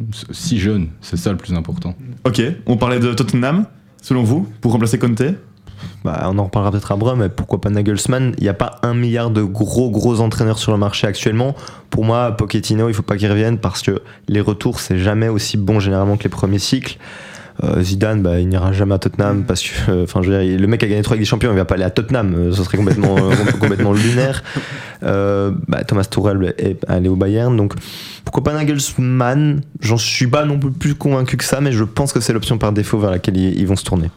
[0.00, 1.94] euh, Si jeune, c'est ça le plus important.
[2.24, 3.66] Ok, on parlait de Tottenham,
[4.02, 5.22] selon vous, pour remplacer Conte
[6.04, 8.34] Bah, on en reparlera peut-être après, mais pourquoi pas Nagelsmann?
[8.38, 11.54] Il n'y a pas un milliard de gros gros entraîneurs sur le marché actuellement.
[11.90, 15.56] Pour moi, Pochettino, il faut pas qu'il revienne parce que les retours, c'est jamais aussi
[15.56, 16.96] bon généralement que les premiers cycles.
[17.62, 20.58] Euh, Zidane, bah, il n'ira jamais à Tottenham parce que, euh, enfin, je veux dire,
[20.58, 22.52] le mec a gagné trois Ligues des Champions, il va pas aller à Tottenham, euh,
[22.52, 24.42] ce serait complètement, euh, complètement lunaire.
[25.02, 27.74] Euh, bah, Thomas Tuchel est allé au Bayern, donc
[28.24, 29.60] pourquoi pas Nagelsmann?
[29.80, 32.56] J'en suis pas non plus plus convaincu que ça, mais je pense que c'est l'option
[32.56, 34.10] par défaut vers laquelle ils, ils vont se tourner.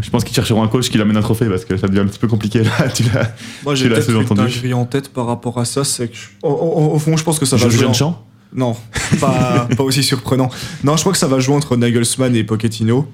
[0.00, 2.06] Je pense qu'ils chercheront un coach qui l'amène un trophée parce que ça devient un
[2.06, 2.70] petit peu compliqué là.
[2.94, 3.32] Tu l'as.
[3.64, 6.16] Moi, Tu j'ai l'as peut-être une en tête par rapport à ça, c'est que.
[6.16, 7.84] je- Au, au- au fond, je pense que ça va jouer.
[7.84, 8.76] en- Jean Champ Non,
[9.20, 10.50] pas, pas aussi surprenant.
[10.82, 13.06] Non, je crois que ça va jouer entre Nagelsmann et Pochettino.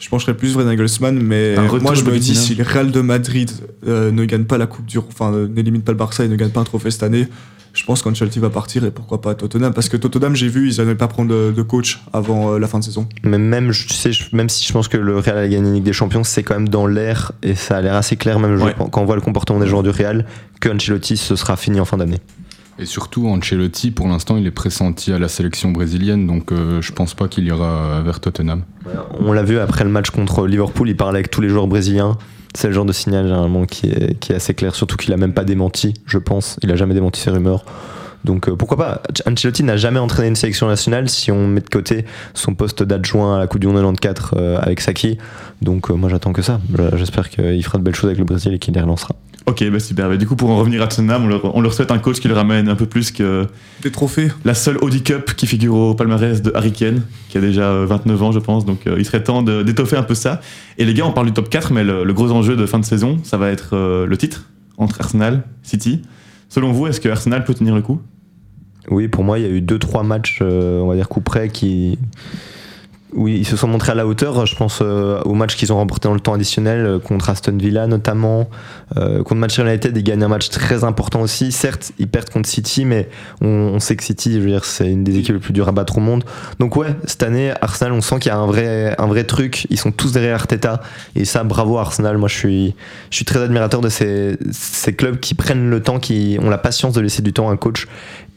[0.00, 3.50] Je pencherais plus vers Nagelsmann, mais moi je me dis si le Real de Madrid
[3.86, 6.36] euh, ne gagne pas la Coupe du, enfin euh, n'élimine pas le Barça et ne
[6.36, 7.26] gagne pas un trophée cette année,
[7.74, 10.70] je pense qu'Ancelotti va partir et pourquoi pas à Tottenham parce que Tottenham j'ai vu
[10.70, 13.06] ils n'allaient pas prendre de, de coach avant euh, la fin de saison.
[13.22, 15.68] Mais même, je- tu sais, je- même si je pense que le Real a gagné
[15.68, 18.38] la Ligue des Champions, c'est quand même dans l'air et ça a l'air assez clair,
[18.40, 18.74] même Ouais.
[18.90, 20.26] quand on voit le comportement des joueurs du Real,
[20.60, 22.18] que Ancelotti ce sera fini en fin d'année.
[22.80, 26.92] Et surtout, Ancelotti, pour l'instant, il est pressenti à la sélection brésilienne, donc euh, je
[26.92, 28.62] pense pas qu'il ira vers Tottenham.
[29.18, 32.16] On l'a vu après le match contre Liverpool, il parlait avec tous les joueurs brésiliens.
[32.54, 35.44] C'est le genre de signal généralement qui est, assez clair, surtout qu'il a même pas
[35.44, 36.58] démenti, je pense.
[36.62, 37.64] Il a jamais démenti ces rumeurs.
[38.24, 39.02] Donc euh, pourquoi pas?
[39.26, 43.36] Ancelotti n'a jamais entraîné une sélection nationale si on met de côté son poste d'adjoint
[43.36, 45.18] à la Coupe du Monde 94 euh, avec Saki.
[45.62, 46.60] Donc euh, moi j'attends que ça.
[46.96, 49.14] J'espère qu'il fera de belles choses avec le Brésil et qu'il les relancera.
[49.48, 50.10] Ok, bah super.
[50.10, 52.20] Bah, du coup, pour en revenir à Tottenham, on leur, on leur souhaite un coach
[52.20, 53.46] qui leur ramène un peu plus que
[53.82, 54.28] Des trophées.
[54.44, 57.86] la seule Audi Cup qui figure au palmarès de Harry Kane, qui a déjà euh,
[57.86, 58.66] 29 ans, je pense.
[58.66, 60.42] Donc, euh, il serait temps d'étoffer un peu ça.
[60.76, 62.78] Et les gars, on parle du top 4, mais le, le gros enjeu de fin
[62.78, 66.02] de saison, ça va être euh, le titre entre Arsenal, City.
[66.50, 68.02] Selon vous, est-ce que Arsenal peut tenir le coup?
[68.90, 71.20] Oui, pour moi, il y a eu deux trois matchs, euh, on va dire coup
[71.20, 71.98] près, qui
[73.14, 74.46] où ils se sont montrés à la hauteur.
[74.46, 77.56] Je pense euh, au match qu'ils ont remporté dans le temps additionnel euh, contre Aston
[77.56, 78.48] Villa notamment,
[78.96, 79.96] euh, contre Manchester United.
[79.96, 81.52] Ils gagnent un match très important aussi.
[81.52, 83.08] Certes, ils perdent contre City, mais
[83.40, 85.68] on, on sait que City, je veux dire, c'est une des équipes les plus dures
[85.68, 86.24] à battre au monde.
[86.58, 89.66] Donc ouais, cette année, Arsenal, on sent qu'il y a un vrai, un vrai truc.
[89.70, 90.80] Ils sont tous derrière Arteta
[91.14, 92.18] et ça, bravo Arsenal.
[92.18, 92.74] Moi, je suis,
[93.10, 96.58] je suis très admirateur de ces, ces clubs qui prennent le temps, qui ont la
[96.58, 97.86] patience de laisser du temps à un coach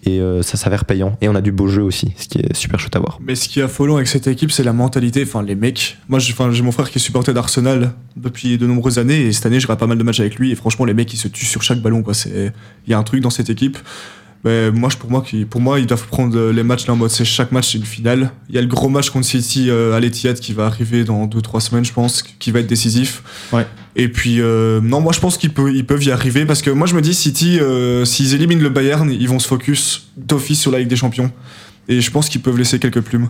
[0.03, 1.17] et euh, ça s'avère payant.
[1.21, 3.19] Et on a du beau jeu aussi, ce qui est super chouette à voir.
[3.21, 5.23] Mais ce qui est affolant avec cette équipe, c'est la mentalité.
[5.23, 5.97] Enfin, les mecs.
[6.09, 6.33] Moi, j'ai
[6.63, 9.21] mon frère qui est supporter d'Arsenal depuis de nombreuses années.
[9.21, 10.51] Et cette année, je regarde pas mal de matchs avec lui.
[10.51, 12.01] Et franchement, les mecs, ils se tuent sur chaque ballon.
[12.03, 12.13] quoi.
[12.13, 12.51] C'est-
[12.87, 13.77] Il y a un truc dans cette équipe.
[14.43, 16.95] Mais moi, je- pour, moi, pour moi, ils doivent prendre euh, les matchs là en
[16.95, 18.31] mode c'est chaque match, c'est une finale.
[18.49, 21.27] Il y a le gros match contre City euh, à l'Etihad qui va arriver dans
[21.27, 23.21] 2-3 semaines, je pense, qui va être décisif.
[23.53, 23.67] Ouais.
[23.95, 26.45] Et puis, euh, non, moi, je pense qu'ils peuvent, ils peuvent y arriver.
[26.45, 29.47] Parce que moi, je me dis, City, euh, s'ils éliminent le Bayern, ils vont se
[29.47, 31.31] focus d'office sur la Ligue des Champions.
[31.87, 33.29] Et je pense qu'ils peuvent laisser quelques plumes.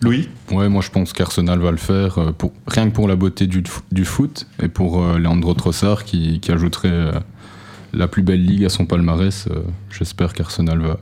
[0.00, 0.28] Louis?
[0.52, 3.48] Ouais, moi je pense qu'Arsenal va le faire, euh, pour, rien que pour la beauté
[3.48, 7.12] du, du foot et pour euh, Leandro Trossard qui, qui ajouterait euh,
[7.92, 9.46] la plus belle ligue à son palmarès.
[9.50, 10.98] euh, J'espère qu'Arsenal va,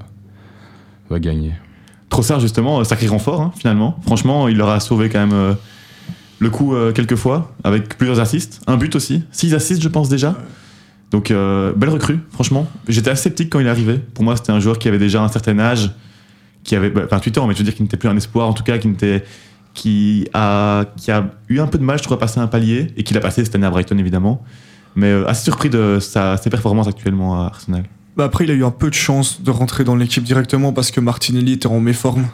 [1.10, 1.52] va gagner.
[2.08, 3.98] Trossard, justement, euh, sacré renfort, hein, finalement.
[4.06, 5.54] Franchement, il leur a sauvé quand même euh,
[6.38, 10.36] le coup quelques fois, avec plusieurs assists, un but aussi, six assists je pense déjà.
[11.10, 12.66] Donc belle recrue, franchement.
[12.88, 13.98] J'étais assez sceptique quand il est arrivé.
[14.12, 15.92] Pour moi c'était un joueur qui avait déjà un certain âge,
[16.62, 18.52] qui avait bah, 28 ans, mais je veux dire qui n'était plus un espoir, en
[18.52, 18.76] tout cas
[19.72, 22.88] qui a, qui a eu un peu de mal, je trouve, à passer un palier,
[22.98, 24.44] et qui l'a passé cette année à Brighton évidemment.
[24.96, 27.84] Mais euh, assez surpris de sa, ses performances actuellement à Arsenal.
[28.16, 30.90] Bah après, il a eu un peu de chance de rentrer dans l'équipe directement parce
[30.90, 32.26] que Martinelli était en méforme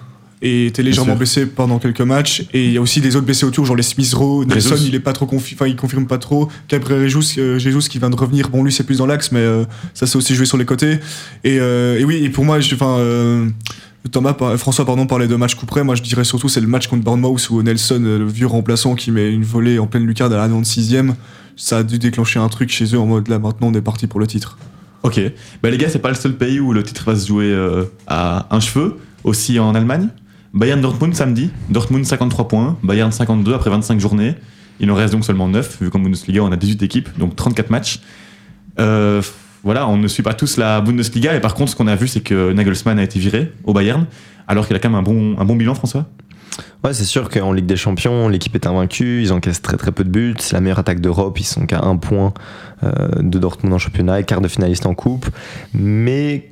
[0.42, 2.44] et était légèrement blessé pendant quelques matchs.
[2.52, 4.94] Et il y a aussi des autres blessés autour, genre les Smith Rowe, Nelson, il
[4.94, 6.48] est pas trop confi il confirme pas trop.
[6.68, 9.38] Gabriel Jesus, euh, Jesus qui vient de revenir, bon lui c'est plus dans l'axe, mais
[9.38, 10.98] euh, ça s'est aussi joué sur les côtés.
[11.44, 12.98] Et, euh, et oui, et pour moi, enfin.
[14.10, 15.84] Thomas, François pardon, parlait de match coup près.
[15.84, 19.12] Moi, je dirais surtout c'est le match contre Bournemouth où Nelson, le vieux remplaçant, qui
[19.12, 21.12] met une volée en pleine lucarne à la 96e.
[21.56, 24.06] Ça a dû déclencher un truc chez eux en mode là maintenant on est parti
[24.06, 24.58] pour le titre.
[25.02, 25.20] Ok.
[25.62, 27.84] Bah, les gars, c'est pas le seul pays où le titre va se jouer euh,
[28.06, 28.98] à un cheveu.
[29.24, 30.08] Aussi en Allemagne.
[30.54, 31.50] Bayern Dortmund samedi.
[31.70, 32.78] Dortmund 53 points.
[32.82, 34.34] Bayern 52 après 25 journées.
[34.80, 37.70] Il en reste donc seulement 9, vu qu'en Bundesliga, on a 18 équipes, donc 34
[37.70, 38.00] matchs.
[38.80, 39.22] Euh,
[39.62, 41.36] voilà, on ne suit pas tous la Bundesliga.
[41.36, 44.06] Et par contre, ce qu'on a vu, c'est que Nagelsmann a été viré au Bayern,
[44.48, 46.08] alors qu'il a quand même un bon, un bon bilan, François?
[46.84, 50.04] Ouais, c'est sûr qu'en Ligue des Champions, l'équipe est invaincue, ils encaissent très très peu
[50.04, 52.34] de buts, c'est la meilleure attaque d'Europe, ils sont qu'à un point
[52.82, 55.26] euh, de Dortmund en championnat quart de finaliste en coupe.
[55.74, 56.50] Mais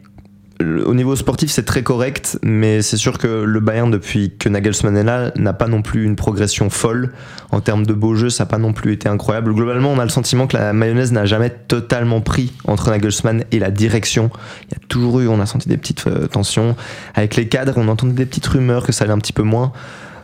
[0.60, 4.96] au niveau sportif, c'est très correct, mais c'est sûr que le Bayern, depuis que Nagelsmann
[4.96, 7.12] est là, n'a pas non plus une progression folle.
[7.50, 9.54] En termes de beau jeu, ça n'a pas non plus été incroyable.
[9.54, 13.58] Globalement, on a le sentiment que la mayonnaise n'a jamais totalement pris entre Nagelsmann et
[13.58, 14.30] la direction.
[14.68, 16.76] Il y a toujours eu, on a senti des petites euh, tensions.
[17.14, 19.72] Avec les cadres, on entendait des petites rumeurs que ça allait un petit peu moins.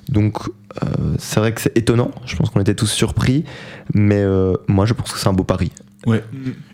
[0.08, 0.38] Donc
[0.82, 3.44] euh, c'est vrai que c'est étonnant, je pense qu'on était tous surpris,
[3.92, 5.72] mais euh, moi je pense que c'est un beau pari.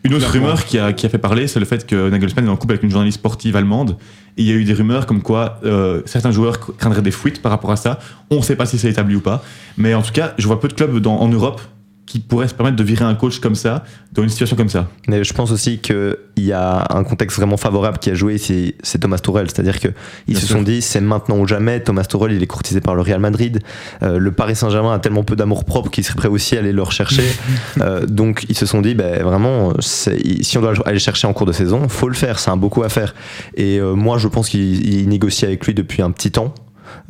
[0.04, 2.50] Une autre rumeur qui a, qui a fait parler, c'est le fait que Nagelsmann est
[2.50, 3.96] en couple avec une journaliste sportive allemande.
[4.36, 7.40] Et il y a eu des rumeurs comme quoi euh, certains joueurs craindraient des fuites
[7.42, 7.98] par rapport à ça.
[8.30, 9.42] On ne sait pas si c'est établi ou pas.
[9.78, 11.60] Mais en tout cas, je vois peu de clubs dans- en Europe
[12.06, 14.88] qui pourraient se permettre de virer un coach comme ça, dans une situation comme ça.
[15.08, 18.98] Mais je pense aussi qu'il y a un contexte vraiment favorable qui a joué, c'est
[19.00, 19.48] Thomas Tuchel.
[19.48, 20.56] C'est-à-dire qu'ils se sûr.
[20.56, 21.80] sont dit, c'est maintenant ou jamais.
[21.80, 23.60] Thomas Tuchel, il est courtisé par le Real Madrid.
[24.02, 26.72] Euh, le Paris Saint-Germain a tellement peu d'amour propre qu'il serait prêt aussi à aller
[26.72, 27.22] le rechercher.
[27.80, 31.46] Euh, donc ils se sont dit, ben, vraiment, si on doit aller chercher en cours
[31.46, 32.38] de saison, faut le faire.
[32.38, 33.14] C'est un beaucoup à faire.
[33.54, 36.54] Et euh, moi, je pense qu'il il négocie avec lui depuis un petit temps.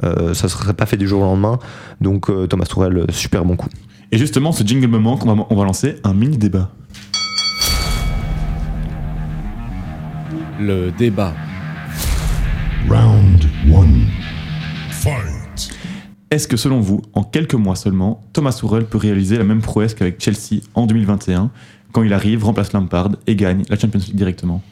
[0.03, 0.11] Ça
[0.45, 1.59] ne serait pas fait du jour au lendemain.
[2.01, 3.69] Donc Thomas euh, super bon coup.
[4.15, 6.71] Et justement, ce jingle me manque, on va, on va lancer un mini débat.
[10.61, 11.35] Le débat.
[12.91, 13.87] Round 1.
[14.91, 15.71] Fight.
[16.31, 19.95] Est-ce que selon vous, en quelques mois seulement, Thomas Tuchel peut réaliser la même prouesse
[19.95, 21.51] qu'avec Chelsea en 2021,
[21.93, 24.63] quand il arrive, remplace Lampard et gagne la Champions League directement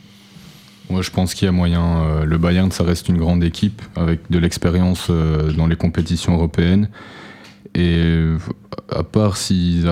[0.91, 2.03] Moi, je pense qu'il y a moyen.
[2.03, 6.35] euh, le Bayern, ça reste une grande équipe avec de l'expérience euh, dans les compétitions
[6.35, 6.91] européennes.
[7.75, 8.39] Et euh,
[8.91, 9.87] à part s'ils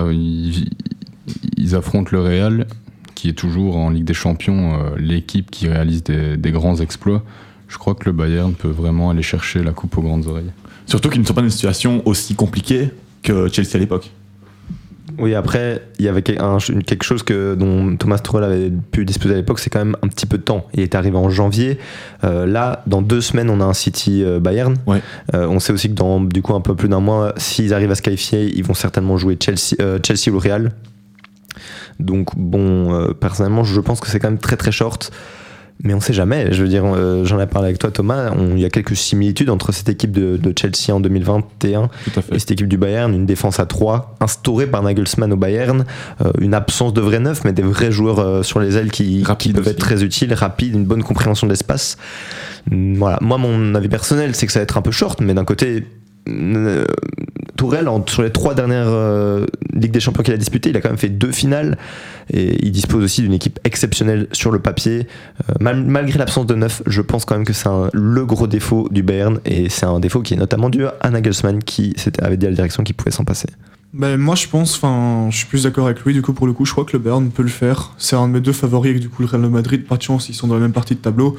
[1.57, 2.67] ils affrontent le Real,
[3.15, 7.23] qui est toujours en Ligue des Champions euh, l'équipe qui réalise des, des grands exploits,
[7.67, 10.51] je crois que le Bayern peut vraiment aller chercher la coupe aux grandes oreilles.
[10.85, 12.89] Surtout qu'ils ne sont pas dans une situation aussi compliquée
[13.21, 14.09] que Chelsea à l'époque.
[15.19, 19.33] Oui, après, il y avait un- quelque chose que, dont Thomas Tuchel avait pu disposer
[19.33, 20.65] à l'époque, c'est quand même un petit peu de temps.
[20.73, 21.77] Il est arrivé en janvier.
[22.23, 24.75] Euh, là, dans deux semaines, on a un City euh, Bayern.
[24.87, 25.01] Ouais.
[25.33, 27.91] Euh, on sait aussi que dans du coup un peu plus d'un mois, s'ils arrivent
[27.91, 30.71] à se qualifier, ils vont certainement jouer Chelsea, euh, Chelsea ou le Real.
[31.99, 35.11] Donc bon, euh, personnellement, je pense que c'est quand même très très short.
[35.81, 36.51] Mais on sait jamais.
[36.51, 38.33] Je veux dire, euh, j'en ai parlé avec toi, Thomas.
[38.51, 42.21] Il y a quelques similitudes entre cette équipe de, de Chelsea en 2021 Tout à
[42.21, 42.35] fait.
[42.35, 45.85] et cette équipe du Bayern, une défense à 3 instaurée par Nagelsmann au Bayern,
[46.21, 49.23] euh, une absence de vrais neufs, mais des vrais joueurs euh, sur les ailes qui,
[49.23, 49.69] peuvent aussi.
[49.69, 51.97] être très utiles, rapides, une bonne compréhension de l'espace.
[52.69, 53.17] Voilà.
[53.21, 55.85] Moi, mon avis personnel, c'est que ça va être un peu short, mais d'un côté,
[56.27, 56.85] euh,
[57.59, 60.87] Tourelle, sur les trois dernières euh, Ligues des Champions qu'il a disputées, il a quand
[60.89, 61.77] même fait deux finales
[62.33, 65.07] et il dispose aussi d'une équipe exceptionnelle sur le papier.
[65.49, 68.87] Euh, mal- malgré l'absence de neuf, je pense quand même que c'est le gros défaut
[68.91, 72.45] du Bayern et c'est un défaut qui est notamment dû à Nagelsmann qui avait dit
[72.45, 73.49] à la direction qu'il pouvait s'en passer.
[73.91, 76.13] Ben, moi, je pense, enfin, je suis plus d'accord avec lui.
[76.13, 77.91] Du coup, pour le coup, je crois que le Bayern peut le faire.
[77.97, 79.85] C'est un de mes deux favoris avec du coup le Real Madrid.
[79.85, 81.37] Pas de chance, ils sont dans la même partie de tableau.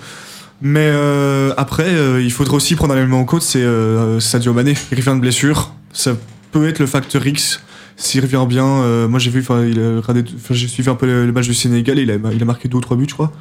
[0.63, 4.53] Mais euh, après, euh, il faudrait aussi prendre un élément en compte, c'est euh, Sadio
[4.53, 4.75] Mané.
[4.93, 5.73] Il revient de blessure.
[5.93, 6.17] Ça
[6.53, 7.63] peut être le facteur X.
[7.97, 11.31] S'il revient bien, euh, moi j'ai vu, il a regardé- j'ai suivi un peu le,
[11.33, 11.99] match du Sénégal.
[11.99, 13.33] Il a, il a marqué deux ou trois buts, je crois.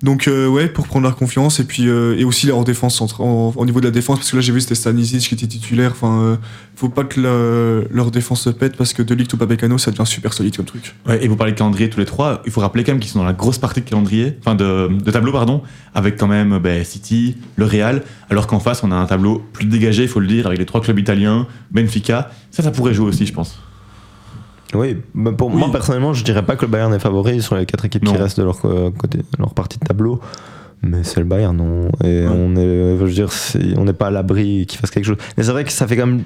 [0.00, 3.52] Donc euh, ouais, pour prendre leur confiance et puis euh, et aussi leur défense en-
[3.56, 5.90] au niveau de la défense parce que là j'ai vu c'était Stanisic qui était titulaire.
[5.90, 6.36] Enfin, euh,
[6.76, 10.06] faut pas que leur défense se pète parce que De Ligt ou Babekano ça devient
[10.06, 10.94] super solide comme truc.
[11.08, 12.42] Ouais, et vous parlez de calendrier tous les trois.
[12.46, 14.88] Il faut rappeler quand même qu'ils sont dans la grosse partie de calendrier, enfin de,
[14.88, 15.62] de tableau, pardon,
[15.96, 19.66] avec quand même ben, City, le Real, alors qu'en face on a un tableau plus
[19.66, 22.30] dégagé, il faut le dire, avec les trois clubs italiens, Benfica.
[22.52, 23.58] Ça, ça pourrait jouer aussi, je pense.
[24.74, 27.64] Oui, bah, pour moi personnellement, je dirais pas que le Bayern est favori sur les
[27.66, 28.12] quatre équipes Non.
[28.12, 30.20] qui restent de leur côté, leur partie de tableau.
[30.82, 31.88] Mais c'est le Bayern, non.
[32.04, 32.26] Et Ouais.
[32.30, 33.30] on est, je veux dire,
[33.76, 35.16] on n'est pas à l'abri qu'il fasse quelque chose.
[35.36, 36.22] Mais c'est vrai que ça fait quand même.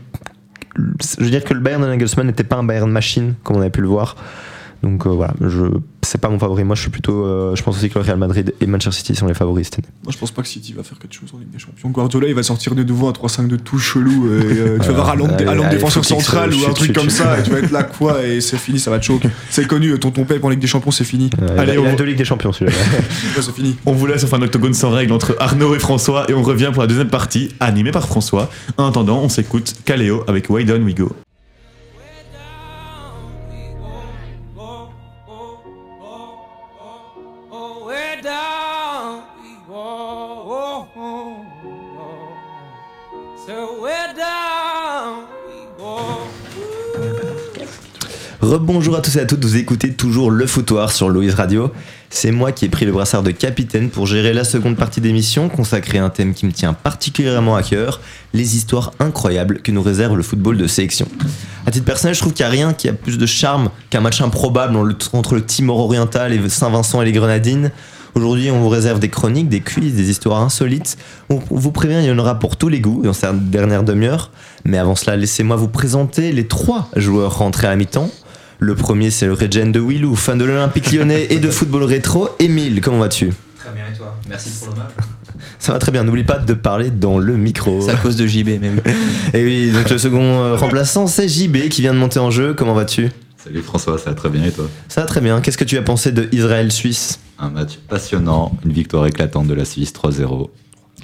[0.76, 3.60] Je veux dire que le Bayern de Nagelsmann n'était pas un Bayern machine, comme on
[3.60, 4.16] avait pu le voir.
[4.82, 5.66] Donc euh, voilà, je,
[6.02, 6.64] c'est pas mon favori.
[6.64, 7.24] Moi, je suis plutôt.
[7.24, 9.78] euh, je pense aussi que le Real Madrid et Manchester City sont les favoris cette
[9.78, 9.88] année.
[10.02, 11.90] Moi je pense pas que City va faire quelque chose en Ligue des Champions.
[11.90, 14.26] Guardiola il va sortir de nouveau un 3-5 de tout chelou.
[14.26, 17.50] Et, euh, tu vas voir allez, défenseur central ou un truc comme ça et tu
[17.50, 19.28] vas être là quoi et c'est fini ça va te choquer.
[19.50, 21.30] C'est connu, tonton Pep en Ligue des Champions c'est fini.
[21.40, 22.76] Euh, Allez, on- deux Ligues des Champions celui-là.
[23.36, 23.76] Ouais, c'est fini.
[23.86, 26.70] On vous laisse sur un octogone sans règle entre Arnaud et François, et on revient
[26.72, 28.50] pour la deuxième partie, animée par François.
[28.76, 31.10] En attendant, on s'écoute Caléo avec Way Down We Go?
[48.52, 51.72] Rebonjour à tous et à toutes, vous écoutez toujours le foutoir sur Loïs Radio.
[52.10, 55.48] C'est moi qui ai pris le brassard de capitaine pour gérer la seconde partie d'émission
[55.48, 58.02] consacrée à un thème qui me tient particulièrement à cœur,
[58.34, 61.08] les histoires incroyables que nous réserve le football de sélection.
[61.64, 64.02] À titre personnel, je trouve qu'il n'y a rien qui a plus de charme qu'un
[64.02, 67.70] match improbable en le- entre le Timor oriental et Saint-Vincent et les Grenadines.
[68.14, 70.98] Aujourd'hui, on vous réserve des chroniques, des quiz, des histoires insolites.
[71.30, 74.30] On vous prévient, il y en aura pour tous les goûts dans cette dernière demi-heure.
[74.66, 78.10] Mais avant cela, laissez-moi vous présenter les trois joueurs rentrés à mi-temps.
[78.62, 82.28] Le premier, c'est le Regen de Willou, fan de l'Olympique lyonnais et de football rétro.
[82.38, 83.32] Émile, comment vas-tu?
[83.58, 84.16] Très bien, et toi?
[84.28, 84.92] Merci pour l'hommage.
[85.58, 87.80] Ça va très bien, n'oublie pas de parler dans le micro.
[87.80, 88.80] C'est à cause de JB, même.
[89.34, 92.54] Et oui, donc le second euh, remplaçant, c'est JB qui vient de monter en jeu.
[92.54, 93.10] Comment vas-tu?
[93.36, 94.68] Salut François, ça va très bien et toi?
[94.86, 95.40] Ça va très bien.
[95.40, 97.18] Qu'est-ce que tu as pensé de Israël-Suisse?
[97.40, 100.50] Un match passionnant, une victoire éclatante de la Suisse 3-0.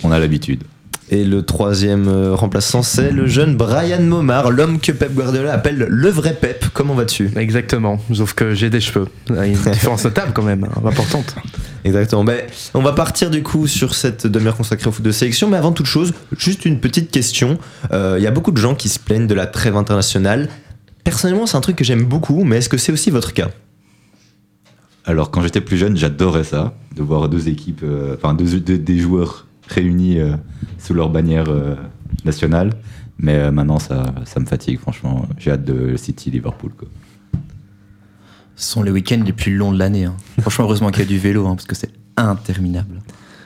[0.05, 0.63] On a l'habitude.
[1.11, 5.87] Et le troisième euh, remplaçant, c'est le jeune Brian Momar, l'homme que Pep Guardiola appelle
[5.89, 6.67] le vrai Pep.
[6.75, 7.31] Comment vas-tu?
[7.37, 9.07] Exactement, sauf que j'ai des cheveux.
[9.31, 11.35] Il y a une différence notable quand même, hein, importante.
[11.85, 12.25] Exactement.
[12.25, 12.43] Ben,
[12.75, 15.73] on va partir du coup sur cette demi-heure consacrée au foot de sélection, mais avant
[15.73, 17.57] toute chose, juste une petite question.
[17.93, 20.51] Euh, Il y a beaucoup de gens qui se plaignent de la trêve internationale.
[21.05, 23.49] Personnellement, c'est un truc que j'aime beaucoup, mais est-ce que c'est aussi votre cas?
[25.07, 28.77] Alors quand j'étais plus jeune, j'adorais ça, de voir deux équipes, euh, enfin deux, deux-
[28.77, 30.37] des joueurs réunis euh,
[30.79, 31.77] sous leur bannière euh,
[32.25, 32.73] nationale.
[33.19, 35.27] Mais euh, maintenant, ça, ça me fatigue, franchement.
[35.39, 36.73] J'ai hâte de City-Liverpool.
[38.57, 40.05] Ce sont les week-ends les plus longs de l'année.
[40.05, 40.17] hein.
[40.41, 43.01] Franchement, heureusement qu'il y a du vélo, hein, parce que c'est interminable.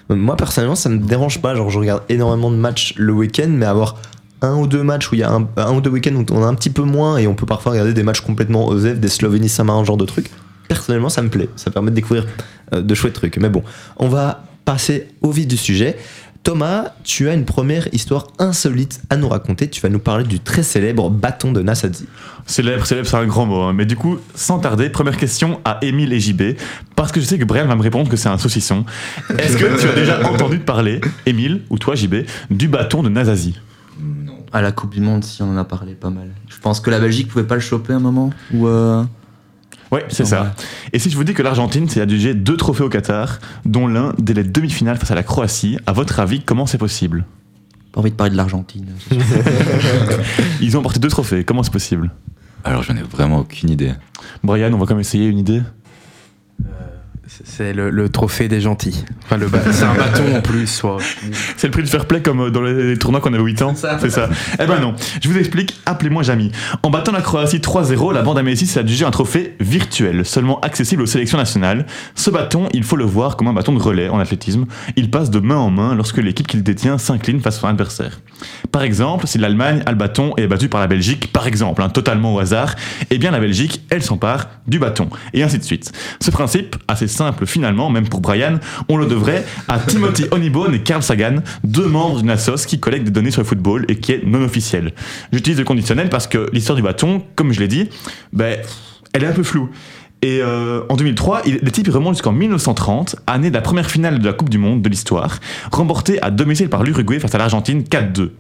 [0.09, 1.55] Moi, personnellement, ça me dérange pas.
[1.55, 3.97] Genre, je regarde énormément de matchs le week-end, mais avoir
[4.43, 6.43] un ou deux matchs où il y a un, un ou deux week-ends où on
[6.43, 9.09] a un petit peu moins et on peut parfois regarder des matchs complètement OZEF, des
[9.09, 10.31] Slovénie-Saint-Marin, genre de trucs.
[10.69, 11.49] Personnellement, ça me plaît.
[11.57, 12.27] Ça permet de découvrir
[12.75, 13.37] euh, de chouettes trucs.
[13.37, 13.63] Mais bon,
[13.99, 15.97] on va passer au vif du sujet.
[16.45, 19.71] Thomas, tu as une première histoire insolite à nous raconter.
[19.71, 22.07] Tu vas nous parler du très célèbre bâton de Nassadzi.
[22.47, 23.61] Célèbre, célèbre, c'est un grand mot.
[23.63, 23.73] hein.
[23.73, 26.43] Mais du coup, sans tarder, première question à Émile et JB,
[26.97, 28.85] parce que je sais que Brian va me répondre que c'est un saucisson.
[29.39, 33.55] Est-ce que tu as déjà entendu parler, Émile, ou toi JB, du bâton de Nazazi
[34.53, 36.31] À la Coupe du Monde, si on en a parlé pas mal.
[36.49, 38.31] Je pense que la Belgique pouvait pas le choper un moment.
[38.53, 39.05] Ou euh,
[39.93, 40.55] Ouais, c'est ça.
[40.95, 44.15] Et si je vous dis que l'Argentine s'est adjugé deux trophées au Qatar, dont l'un
[44.19, 47.27] dès les demi-finales face à la Croatie, à votre avis, comment c'est possible?
[47.93, 48.87] Pas envie de parler de l'Argentine.
[50.63, 52.11] Ils ont emporté deux trophées, comment c'est possible?
[52.65, 53.93] Alors j'en ai vraiment aucune idée.
[54.43, 55.63] Brian, on va quand même essayer une idée
[57.45, 59.05] C'est le, le trophée des gentils.
[59.25, 60.67] Enfin, le c'est un bâton en plus.
[60.67, 60.99] soit.
[61.57, 63.75] C'est le prix de fair play comme euh, dans les tournois qu'on avait 8 ans.
[63.75, 64.29] C'est ça.
[64.61, 64.95] Eh ben non.
[65.23, 65.81] Je vous explique.
[65.87, 66.51] Appelez-moi Jamy.
[66.83, 70.61] En battant la Croatie 3-0, la bande à Messi s'est adjugé un trophée virtuel, seulement
[70.61, 71.87] accessible aux sélections nationales.
[72.17, 74.67] Ce bâton, il faut le voir comme un bâton de relais en athlétisme.
[74.97, 78.21] Il passe de main en main lorsque l'équipe qu'il détient s'incline face à son adversaire.
[78.73, 81.83] Par exemple, si l'Allemagne a le bâton et est battue par la Belgique, par exemple,
[81.83, 82.75] hein, totalement au hasard,
[83.11, 85.09] eh bien la Belgique, elle s'empare du bâton.
[85.33, 85.93] Et ainsi de suite.
[86.21, 90.81] Ce principe, assez simple finalement, même pour Brian, on le devrait à Timothy Honeybourne et
[90.83, 94.13] Carl Sagan, deux membres d'une assoce qui collecte des données sur le football et qui
[94.13, 94.93] est non officielle.
[95.33, 97.89] J'utilise le conditionnel parce que l'histoire du bâton, comme je l'ai dit,
[98.33, 98.59] ben,
[99.13, 99.71] elle est un peu floue.
[100.25, 104.21] Et euh, en 2003, il- les types remontent jusqu'en 1930, année de la première finale
[104.21, 105.39] de la Coupe du Monde de l'histoire,
[105.73, 108.31] remportée à domicile par l'Uruguay face à l'Argentine 4-2.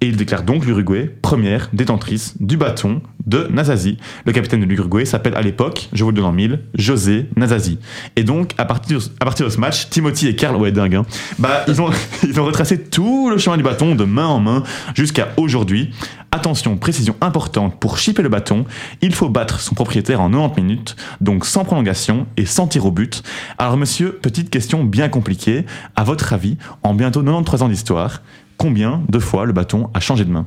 [0.00, 3.96] Et il déclare donc l'Uruguay première détentrice du bâton de Nazazi.
[4.24, 7.78] Le capitaine de l'Uruguay s'appelle à l'époque, je vous le donne en mille, José Nazazi.
[8.14, 11.02] Et donc, à partir, de ce match, Timothy et Karl, ouais, hein,
[11.38, 11.90] bah, ils, ont,
[12.22, 14.62] ils ont retracé tout le chemin du bâton de main en main
[14.94, 15.90] jusqu'à aujourd'hui.
[16.30, 18.66] Attention, précision importante, pour chipper le bâton,
[19.00, 22.90] il faut battre son propriétaire en 90 minutes, donc sans prolongation et sans tir au
[22.90, 23.22] but.
[23.58, 28.20] Alors monsieur, petite question bien compliquée, à votre avis, en bientôt 93 ans d'histoire,
[28.56, 30.46] combien de fois le bâton a changé de main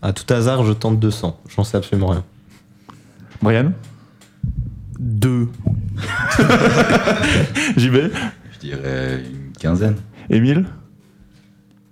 [0.00, 1.38] À tout hasard, je tente 200.
[1.54, 2.24] J'en sais absolument rien.
[3.40, 3.72] Brian
[4.98, 5.48] Deux.
[7.76, 7.96] JB
[8.52, 9.96] Je dirais une quinzaine.
[10.30, 10.66] Émile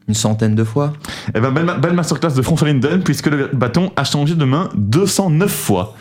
[0.08, 0.92] Une centaine de fois.
[1.34, 4.68] Eh ben, belle, belle masterclass de François Linden, puisque le bâton a changé de main
[4.76, 5.96] 209 fois.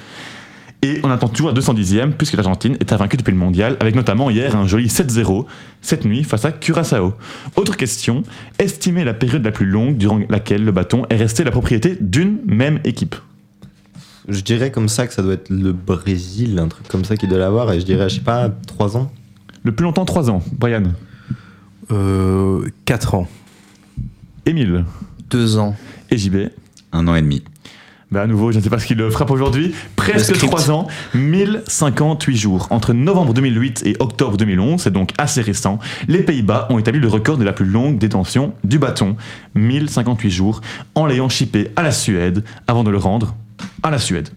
[0.82, 4.30] Et on attend toujours la 210e, puisque l'Argentine est invaincue depuis le mondial, avec notamment
[4.30, 5.46] hier un joli 7-0
[5.82, 7.14] cette nuit face à Curaçao.
[7.58, 8.24] Autre question,
[8.60, 12.38] estimez la période la plus longue durant laquelle le bâton est resté la propriété d'une
[12.46, 13.16] même équipe?
[14.30, 17.28] Je dirais comme ça que ça doit être le Brésil, un truc comme ça qui
[17.28, 19.12] doit l'avoir, et je dirais, je sais pas, 3 ans.
[19.64, 20.42] Le plus longtemps, 3 ans.
[20.54, 20.84] Brian?
[21.92, 23.28] Euh, 4 ans.
[24.46, 24.86] Émile?
[25.30, 25.76] Deux ans.
[26.10, 26.50] Et JB
[26.94, 27.44] Un an et demi.
[28.12, 29.76] Ben à nouveau, je ne sais pas ce qui le frappe aujourd'hui.
[29.96, 30.52] Presque Le script.
[30.52, 32.68] 3 ans, 1058 jours.
[32.72, 37.08] Entre novembre 2008 et octobre 2011, c'est donc assez récent, les Pays-Bas ont établi le
[37.08, 39.16] record de la plus longue détention du bâton.
[39.54, 40.62] 1058 jours,
[40.96, 43.36] en l'ayant chippé à la Suède avant de le rendre
[43.84, 44.30] à la Suède.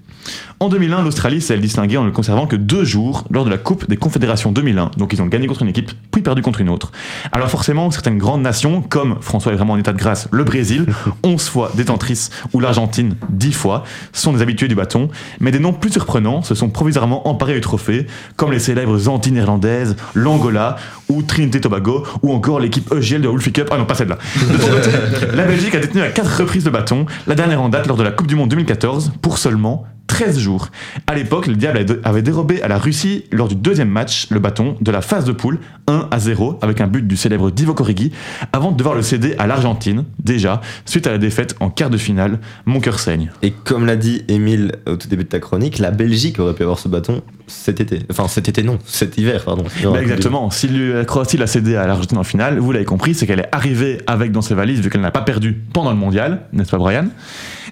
[0.60, 3.88] En 2001, l'Australie s'est distinguée en ne conservant que deux jours lors de la Coupe
[3.88, 4.92] des Confédérations 2001.
[4.96, 6.92] Donc ils ont gagné contre une équipe, puis perdu contre une autre.
[7.32, 10.86] Alors forcément, certaines grandes nations, comme François est vraiment en état de grâce, le Brésil,
[11.24, 13.82] 11 fois détentrice, ou l'Argentine, 10 fois,
[14.12, 15.08] sont des habitués du bâton.
[15.40, 18.06] Mais des noms plus surprenants se sont provisoirement emparés du trophée,
[18.36, 20.76] comme les célèbres Antilles néerlandaises, l'Angola,
[21.08, 23.68] ou Trinité Tobago, ou encore l'équipe EGL de Wolfie Cup.
[23.72, 24.18] Ah non, pas celle-là.
[24.36, 24.90] De son côté,
[25.34, 28.04] la Belgique a détenu à 4 reprises le bâton, la dernière en date lors de
[28.04, 30.68] la Coupe du Monde 2014, pour seulement 13 jours.
[31.06, 34.76] À l'époque, le Diable avait dérobé à la Russie lors du deuxième match le bâton
[34.82, 38.12] de la phase de poule 1 à 0 avec un but du célèbre Divo Corrighi
[38.52, 41.96] avant de devoir le céder à l'Argentine déjà suite à la défaite en quart de
[41.96, 42.40] finale.
[42.66, 43.30] Mon cœur saigne.
[43.40, 46.62] Et comme l'a dit Émile au tout début de ta chronique, la Belgique aurait pu
[46.62, 48.00] avoir ce bâton cet été.
[48.10, 49.64] Enfin, cet été non, cet hiver, pardon.
[49.82, 50.50] Bah, exactement.
[50.50, 53.48] Si la Croatie l'a cédé à l'Argentine en finale, vous l'avez compris, c'est qu'elle est
[53.50, 56.78] arrivée avec dans ses valises vu qu'elle n'a pas perdu pendant le mondial, n'est-ce pas
[56.78, 57.06] Brian?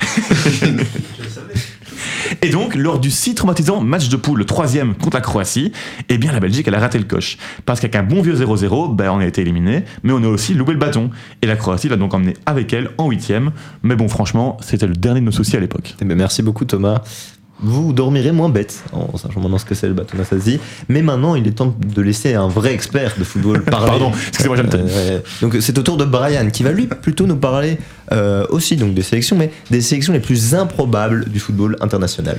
[2.42, 5.72] Et donc, lors du si traumatisant match de poule, le troisième contre la Croatie,
[6.08, 7.38] eh bien la Belgique, elle a raté le coche.
[7.66, 10.54] Parce qu'avec un bon vieux 0-0, ben, on a été éliminé, mais on a aussi
[10.54, 11.10] loupé le bâton.
[11.42, 13.52] Et la Croatie l'a donc emmené avec elle en huitième.
[13.82, 15.94] Mais bon, franchement, c'était le dernier de nos soucis à l'époque.
[16.00, 17.02] Eh ben, merci beaucoup Thomas.
[17.62, 20.16] Vous dormirez moins bête en sachant maintenant ce que c'est le bâton.
[20.88, 23.90] Mais maintenant, il est temps de laisser un vrai expert de football parler.
[23.90, 25.20] Pardon, excusez-moi, j'aime Euh.
[25.42, 27.78] Donc c'est au tour de Brian qui va lui plutôt nous parler
[28.12, 32.38] euh, aussi donc des sélections, mais des sélections les plus improbables du football international.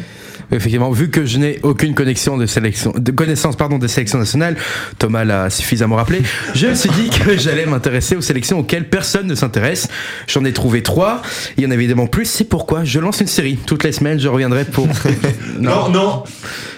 [0.52, 4.58] Effectivement, vu que je n'ai aucune connexion de sélection, de connaissance pardon des sélections nationales,
[4.98, 6.22] Thomas l'a suffisamment rappelé.
[6.54, 9.88] Je me suis dit que j'allais m'intéresser aux sélections auxquelles personne ne s'intéresse.
[10.28, 11.22] J'en ai trouvé trois.
[11.58, 12.26] Il y en a évidemment plus.
[12.26, 13.58] C'est pourquoi je lance une série.
[13.66, 14.88] Toutes les semaines, je reviendrai pour.
[15.60, 16.24] Non, non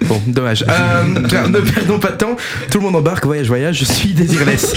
[0.06, 0.66] Bon, dommage.
[0.68, 1.04] Euh,
[1.48, 2.36] ne perdons pas de temps.
[2.70, 3.26] Tout le monde embarque.
[3.26, 3.80] Voyage, voyage.
[3.80, 4.74] Je suis désirless.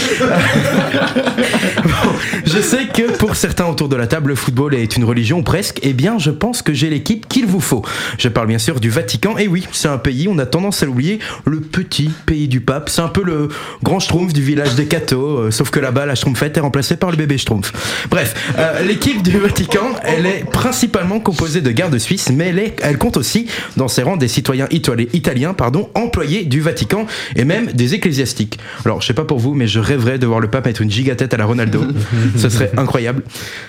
[1.85, 2.12] Bon,
[2.44, 5.80] je sais que pour certains autour de la table, le football est une religion presque.
[5.82, 7.82] Eh bien, je pense que j'ai l'équipe qu'il vous faut.
[8.18, 9.37] Je parle bien sûr du Vatican.
[9.38, 12.88] Et oui, c'est un pays, on a tendance à l'oublier, le petit pays du pape.
[12.88, 13.49] C'est un peu le
[13.83, 15.38] grand schtroumpf du village des cathos.
[15.38, 17.72] euh, sauf que là-bas, la schtroumpfette est remplacée par le bébé schtroumpf.
[18.11, 22.77] Bref, euh, l'équipe du Vatican, elle est principalement composée de gardes suisses, mais elle, est-
[22.83, 23.46] elle compte aussi
[23.77, 28.59] dans ses rangs des citoyens itali- italiens, pardon, employés du Vatican et même des ecclésiastiques.
[28.85, 30.90] Alors, je sais pas pour vous, mais je rêverais de voir le pape mettre une
[30.90, 31.83] gigatête à la Ronaldo.
[32.37, 33.22] Ce serait incroyable.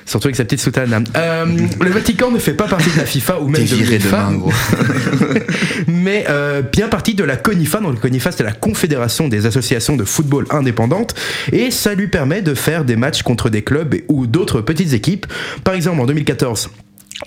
[0.06, 1.04] Surtout avec sa petite soutane.
[1.16, 1.46] Euh,
[1.82, 4.30] le Vatican ne fait pas partie de la FIFA ou même de l'UEFA.
[5.88, 7.80] mais euh, bien partie de la CONIFA.
[7.80, 11.16] Donc, le CONIFA, c'est la Confédération des associations de football indépendantes.
[11.52, 15.26] Et ça lui permet de faire des matchs contre des clubs ou d'autres petites équipes.
[15.64, 16.70] Par exemple, en 2014,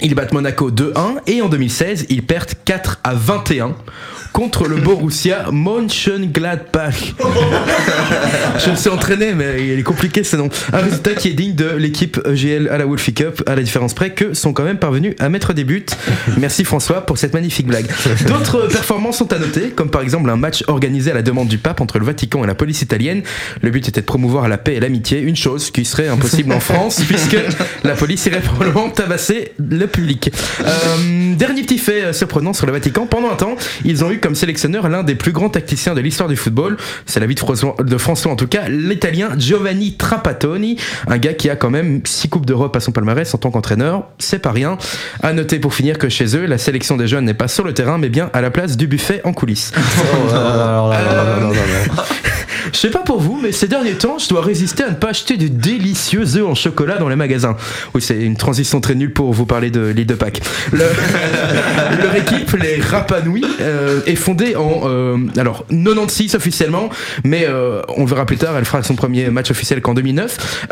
[0.00, 3.74] ils battent Monaco 2-1 et en 2016, ils perdent 4 à 21
[4.32, 7.14] contre le Borussia Mönchengladbach.
[8.64, 10.48] Je me suis entraîné, mais il est compliqué ce nom.
[10.72, 13.94] Un résultat qui est digne de l'équipe EGL à la Wolfie Cup, à la différence
[13.94, 15.86] près que sont quand même parvenus à mettre des buts.
[16.38, 17.86] Merci François pour cette magnifique blague.
[18.26, 21.58] D'autres performances sont à noter, comme par exemple un match organisé à la demande du
[21.58, 23.22] pape entre le Vatican et la police italienne.
[23.62, 26.60] Le but était de promouvoir la paix et l'amitié, une chose qui serait impossible en
[26.60, 27.36] France, puisque
[27.84, 30.30] la police irait probablement tabasser le public.
[30.64, 34.19] Euh, dernier petit fait euh, surprenant sur le Vatican, pendant un temps, ils ont eu
[34.20, 36.76] comme sélectionneur l'un des plus grands tacticiens de l'histoire du football.
[37.06, 41.34] C'est la vie de François, de François en tout cas, l'italien Giovanni Trapattoni, un gars
[41.34, 44.04] qui a quand même six coupes d'Europe à son palmarès en tant qu'entraîneur.
[44.18, 44.78] C'est pas rien.
[45.22, 47.74] À noter pour finir que chez eux, la sélection des jeunes n'est pas sur le
[47.74, 49.72] terrain, mais bien à la place du buffet en coulisses.
[52.72, 55.08] Je sais pas pour vous, mais ces derniers temps, je dois résister à ne pas
[55.10, 57.56] acheter de délicieux œufs en chocolat dans les magasins.
[57.94, 60.40] Oui, c'est une transition très nulle pour vous parler de l'île de Pâques.
[60.72, 60.78] Le-
[62.02, 66.88] leur équipe, les Rapanui, euh, est fondée en euh, alors 96 officiellement,
[67.24, 68.54] mais euh, on verra plus tard.
[68.56, 70.66] Elle fera son premier match officiel qu'en 2009.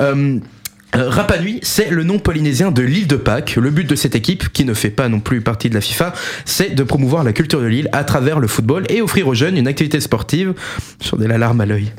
[0.97, 3.57] Euh, Rapa Nui, c'est le nom polynésien de l'île de Pâques.
[3.57, 6.15] Le but de cette équipe, qui ne fait pas non plus partie de la FIFA,
[6.47, 9.59] c'est de promouvoir la culture de l'île à travers le football et offrir aux jeunes
[9.59, 10.55] une activité sportive.
[11.05, 11.93] J'en ai la larme à l'œil.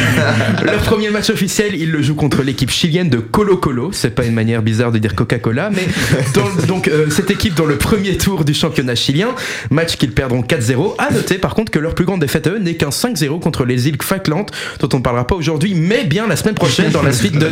[0.64, 3.90] Leur premier match officiel, ils le jouent contre l'équipe chilienne de Colo Colo.
[3.92, 5.86] C'est pas une manière bizarre de dire Coca-Cola, mais
[6.32, 9.28] dans donc euh, cette équipe dans le premier tour du championnat chilien,
[9.70, 10.94] match qu'ils perdront 4-0.
[10.96, 13.66] À noter par contre que leur plus grande défaite à eux n'est qu'un 5-0 contre
[13.66, 14.46] les îles Falkland,
[14.80, 17.50] dont on ne parlera pas aujourd'hui, mais bien la semaine prochaine dans la suite de,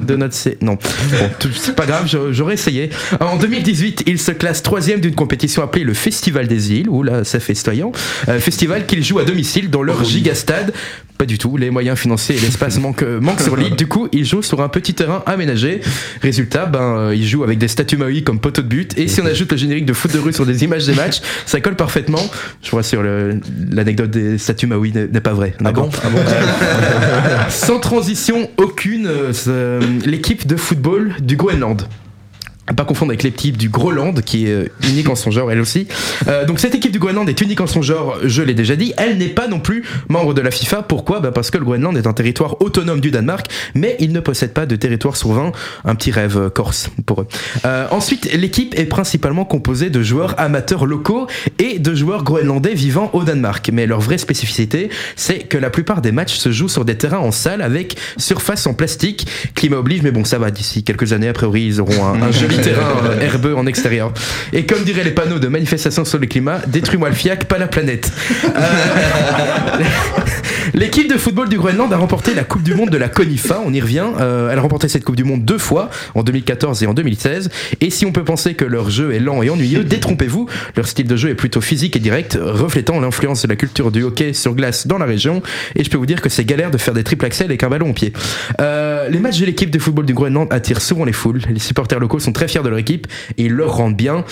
[0.00, 0.19] de
[0.60, 2.90] non bon, c'est pas grave, j'aurais essayé.
[3.20, 7.24] En 2018, ils se classent troisième d'une compétition appelée le Festival des îles, où là
[7.24, 7.92] c'est festoyant,
[8.28, 10.72] Euh, festival qu'ils jouent à domicile dans leur gigastade.
[11.20, 13.76] Pas du tout, les moyens financiers et l'espace manquent, manquent sur l'île.
[13.76, 15.82] Du coup, ils jouent sur un petit terrain aménagé.
[16.22, 18.96] Résultat, ben, euh, ils jouent avec des statues Maui comme poteau de but.
[18.98, 21.20] Et si on ajoute le générique de foot de rue sur des images des matchs,
[21.44, 22.22] ça colle parfaitement.
[22.62, 23.38] Je rassure, le-
[23.70, 25.52] l'anecdote des statues Maui n'est pas vraie.
[25.62, 25.90] Ah bon?
[25.90, 25.92] D'accord
[27.50, 31.82] Sans transition aucune, euh, l'équipe de football du Groenland.
[32.70, 35.60] À pas confondre avec l'équipe du Groenland, qui est euh, unique en son genre elle
[35.60, 35.88] aussi.
[36.28, 38.92] Euh, donc cette équipe du Groenland est unique en son genre, je l'ai déjà dit.
[38.96, 40.82] Elle n'est pas non plus membre de la FIFA.
[40.82, 41.18] Pourquoi?
[41.18, 44.52] Bah Parce que le Groenland est un territoire autonome du Danemark, mais il ne possède
[44.52, 45.50] pas de territoire souverain.
[45.84, 47.26] Un petit rêve euh, corse pour eux.
[47.64, 51.26] Euh, ensuite, l'équipe est principalement composée de joueurs amateurs locaux
[51.58, 53.68] et de joueurs groenlandais vivant au Danemark.
[53.72, 57.18] Mais leur vraie spécificité, c'est que la plupart des matchs se jouent sur des terrains
[57.18, 59.26] en salle avec surface en plastique.
[59.56, 60.52] Climat oblige, mais bon, ça va.
[60.52, 64.12] D'ici quelques années, a priori, ils auront un, un joli terrain euh, herbeux en extérieur.
[64.52, 67.66] Et comme diraient les panneaux de manifestation sur le climat, détruis-moi le fiac, pas la
[67.66, 68.10] planète.
[68.44, 68.50] Euh,
[70.74, 73.72] L'équipe de football du Groenland a remporté la Coupe du Monde de la CONIFA, on
[73.72, 74.06] y revient.
[74.20, 77.50] Euh, elle a remporté cette Coupe du Monde deux fois, en 2014 et en 2016.
[77.80, 81.08] Et si on peut penser que leur jeu est lent et ennuyeux, détrompez-vous, leur style
[81.08, 84.54] de jeu est plutôt physique et direct, reflétant l'influence de la culture du hockey sur
[84.54, 85.42] glace dans la région.
[85.76, 87.68] Et je peux vous dire que c'est galère de faire des triple axel avec un
[87.68, 88.12] ballon au pied.
[88.60, 91.40] Euh, les matchs de l'équipe de football du Groenland attirent souvent les foules.
[91.50, 93.06] Les supporters locaux sont très fiers de leur équipe
[93.38, 94.24] et ils leur rendent bien.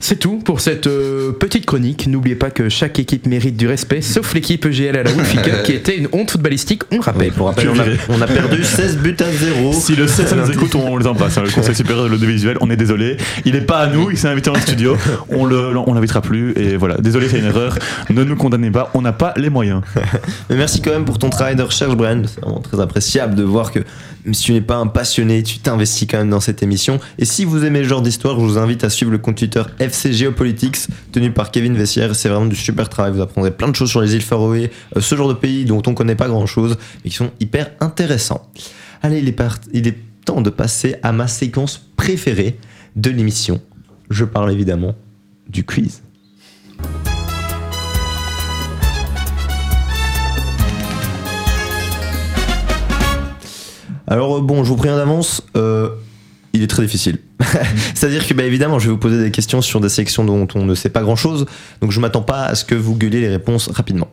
[0.00, 2.06] C'est tout pour cette euh, petite chronique.
[2.06, 5.62] N'oubliez pas que chaque équipe mérite du respect, sauf l'équipe EGL à la Wolfie Cup
[5.64, 7.32] qui était une honte footballistique, on le rappelle.
[7.32, 9.72] Pour rappel, on a, on a perdu 16 buts à 0.
[9.72, 11.38] Si le CSA nous écoute, on les embrasse.
[11.38, 13.16] hein, Le Conseil supérieur de l'audiovisuel, on est désolé.
[13.44, 14.96] Il n'est pas à nous, il s'est invité dans le studio.
[15.30, 16.52] On le, on l'invitera plus.
[16.56, 17.78] Et voilà, désolé, c'est une erreur.
[18.10, 19.80] Ne nous condamnez pas, on n'a pas les moyens.
[20.50, 22.22] Mais merci quand même pour ton travail de recherche, Brian.
[22.26, 23.80] C'est vraiment très appréciable de voir que
[24.24, 26.98] même si tu n'es pas un passionné, tu t'investis quand même dans cette émission.
[27.18, 29.62] Et si vous aimez le genre d'histoire, je vous invite à suivre le compte Twitter
[29.86, 32.14] FC Geopolitics, tenu par Kevin Vessière.
[32.14, 33.12] C'est vraiment du super travail.
[33.12, 35.82] Vous apprendrez plein de choses sur les îles Faroé, euh, ce genre de pays dont
[35.86, 38.50] on connaît pas grand chose, mais qui sont hyper intéressants.
[39.02, 42.58] Allez, il est, part- il est temps de passer à ma séquence préférée
[42.96, 43.60] de l'émission.
[44.10, 44.94] Je parle évidemment
[45.48, 46.02] du quiz.
[54.06, 55.90] Alors euh, bon, je vous préviens d'avance, euh,
[56.56, 57.18] il est très difficile.
[57.94, 60.64] C'est-à-dire que bah, évidemment, je vais vous poser des questions sur des sections dont on
[60.64, 61.46] ne sait pas grand-chose,
[61.80, 64.08] donc je m'attends pas à ce que vous gueuliez les réponses rapidement.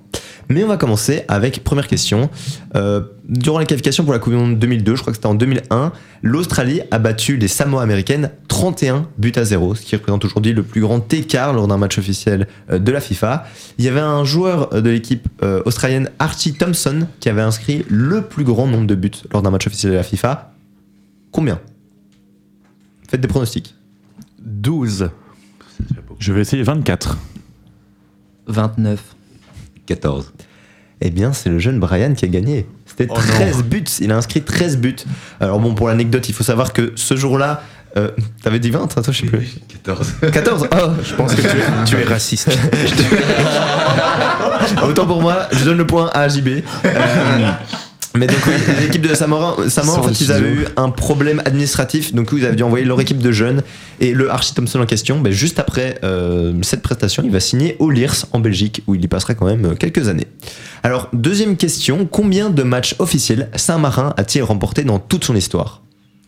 [0.49, 2.29] Mais on va commencer avec première question.
[2.75, 5.35] Euh, durant les qualifications pour la Coupe du Monde 2002, je crois que c'était en
[5.35, 10.53] 2001, l'Australie a battu les Samoa américaines 31 buts à 0, ce qui représente aujourd'hui
[10.53, 13.45] le plus grand écart lors d'un match officiel euh, de la FIFA.
[13.77, 18.23] Il y avait un joueur de l'équipe euh, australienne, Archie Thompson, qui avait inscrit le
[18.23, 20.51] plus grand nombre de buts lors d'un match officiel de la FIFA.
[21.31, 21.59] Combien?
[23.13, 23.75] Faites des pronostics.
[24.41, 25.11] 12.
[26.17, 27.15] Je vais essayer 24.
[28.47, 28.99] 29.
[29.85, 30.33] 14.
[30.99, 32.65] Eh bien, c'est le jeune Brian qui a gagné.
[32.87, 33.21] C'était Oh non.
[33.21, 33.83] 13 buts.
[34.01, 34.95] Il a inscrit 13 buts.
[35.39, 37.61] Alors bon, pour l'anecdote, il faut savoir que ce jour-là,
[37.97, 38.09] euh,
[38.41, 39.59] t'avais dit 20, hein, toi, je sais plus.
[39.67, 40.13] 14.
[40.33, 42.49] 14 Oh, Je pense que tu es, tu es raciste.
[44.83, 46.47] Autant pour moi, je donne le point à JB.
[46.85, 47.51] Euh,
[48.15, 52.13] mais donc oui, l'équipe de Samora, Samora en fait, ils avaient eu un problème administratif,
[52.13, 53.63] donc ils avaient dû envoyer leur équipe de jeunes.
[53.99, 57.75] Et le Archie Thompson en question, ben, juste après euh, cette prestation, il va signer
[57.79, 60.27] au Liers en Belgique, où il y passera quand même euh, quelques années.
[60.83, 65.81] Alors, deuxième question, combien de matchs officiels Saint-Marin a-t-il remporté dans toute son histoire?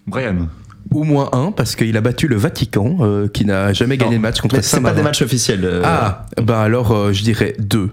[0.08, 0.48] Brian.
[0.92, 4.18] Ou moins 1, parce qu'il a battu le Vatican, euh, qui n'a jamais gagné Non,
[4.18, 4.96] de match contre Mais c'est pas Saint-Marin.
[4.96, 5.62] des matchs officiels.
[5.66, 7.90] euh, Ah, bah alors euh, je dirais 2.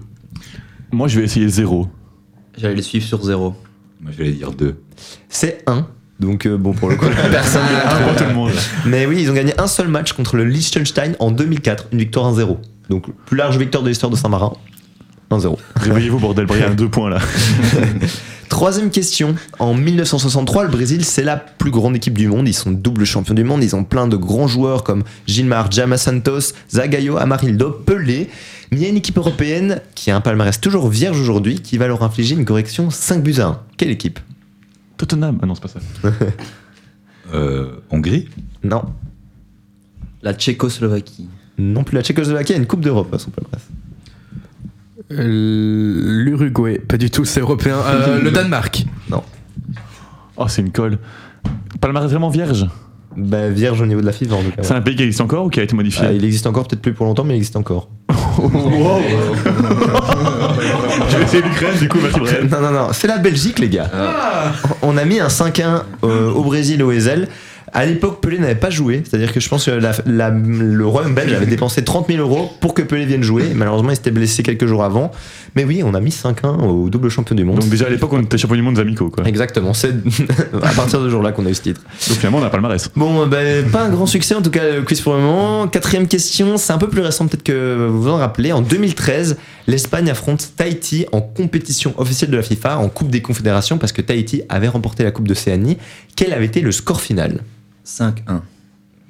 [0.93, 1.89] Moi, je vais essayer zéro.
[2.59, 3.55] J'allais les suivre sur zéro.
[4.03, 4.81] Moi, je vais dire deux.
[5.29, 5.87] C'est 1.
[6.21, 8.05] Donc euh, bon, pour le coup, personne Un trouvé.
[8.05, 8.53] pour tout le monde.
[8.87, 12.33] Mais oui, ils ont gagné un seul match contre le Liechtenstein en 2004, une victoire
[12.33, 12.59] 1-0.
[12.91, 14.53] Donc plus large victoire de l'histoire de Saint-Marin.
[15.31, 15.57] 1-0.
[15.77, 17.19] Réveillez-vous, bordel, il y a deux points là.
[18.53, 19.35] Troisième question.
[19.61, 22.47] En 1963, le Brésil, c'est la plus grande équipe du monde.
[22.47, 23.65] Ils sont double champions du monde.
[23.65, 28.29] Ils ont plein de grands joueurs comme Gilmar, Jama Santos, Zagayo, Amarildo, Pelé.
[28.71, 31.79] Mais il y a une équipe européenne qui a un palmarès toujours vierge aujourd'hui qui
[31.79, 33.61] va leur infliger une correction 5 buts à 1.
[33.79, 34.21] Quelle équipe
[34.99, 35.39] Tottenham.
[35.43, 35.81] Ah non, c'est pas ça.
[37.33, 38.29] Euh, Hongrie
[38.63, 38.83] Non.
[40.21, 41.27] La Tchécoslovaquie.
[41.57, 43.63] Non plus la Tchécoslovaquie a une Coupe d'Europe à son palmarès.
[45.19, 47.77] Euh, L'Uruguay, pas du tout, c'est européen.
[47.87, 48.85] Euh, le Danemark.
[50.37, 50.99] Oh, c'est une colle.
[51.81, 52.67] Palmarès vraiment vierge.
[53.17, 54.63] Bah, vierge au niveau de la FIFA en tout cas.
[54.63, 56.67] C'est un pays qui existe encore ou qui a été modifié Ah, il existe encore,
[56.67, 57.91] peut-être plus pour longtemps, mais il existe encore.
[61.09, 62.49] Je vais essayer l'Ukraine, du coup, merci Brian.
[62.51, 63.91] Non, non, non, c'est la Belgique, les gars.
[64.81, 67.29] On a mis un 5-1 euh, au Brésil, au Ezel.
[67.75, 71.15] À l'époque, Pelé n'avait pas joué, c'est-à-dire que je pense que la- la- le Royaume
[71.15, 73.45] belge avait dépensé 30 000 euros pour que Pelé vienne jouer.
[73.55, 75.11] Malheureusement, il s'était blessé quelques jours avant.
[75.57, 77.61] Mais oui, on a mis 5-1 au double champion du monde.
[77.61, 79.25] Donc, déjà à l'époque, on était champion du monde des amicaux, quoi.
[79.27, 79.93] Exactement, c'est
[80.63, 81.81] à partir de ce jour-là qu'on a eu ce titre.
[82.09, 82.91] Donc, finalement, on a palmarès.
[82.95, 85.67] Bon, ben, pas un grand succès en tout cas le quiz pour le moment.
[85.69, 88.53] Quatrième question, c'est un peu plus récent peut-être que vous vous en rappelez.
[88.53, 93.79] En 2013, l'Espagne affronte Tahiti en compétition officielle de la FIFA, en Coupe des Confédérations,
[93.79, 95.79] parce que Tahiti avait remporté la Coupe d'Océanie.
[96.17, 97.41] Quel avait été le score final?
[97.87, 98.41] 5-1.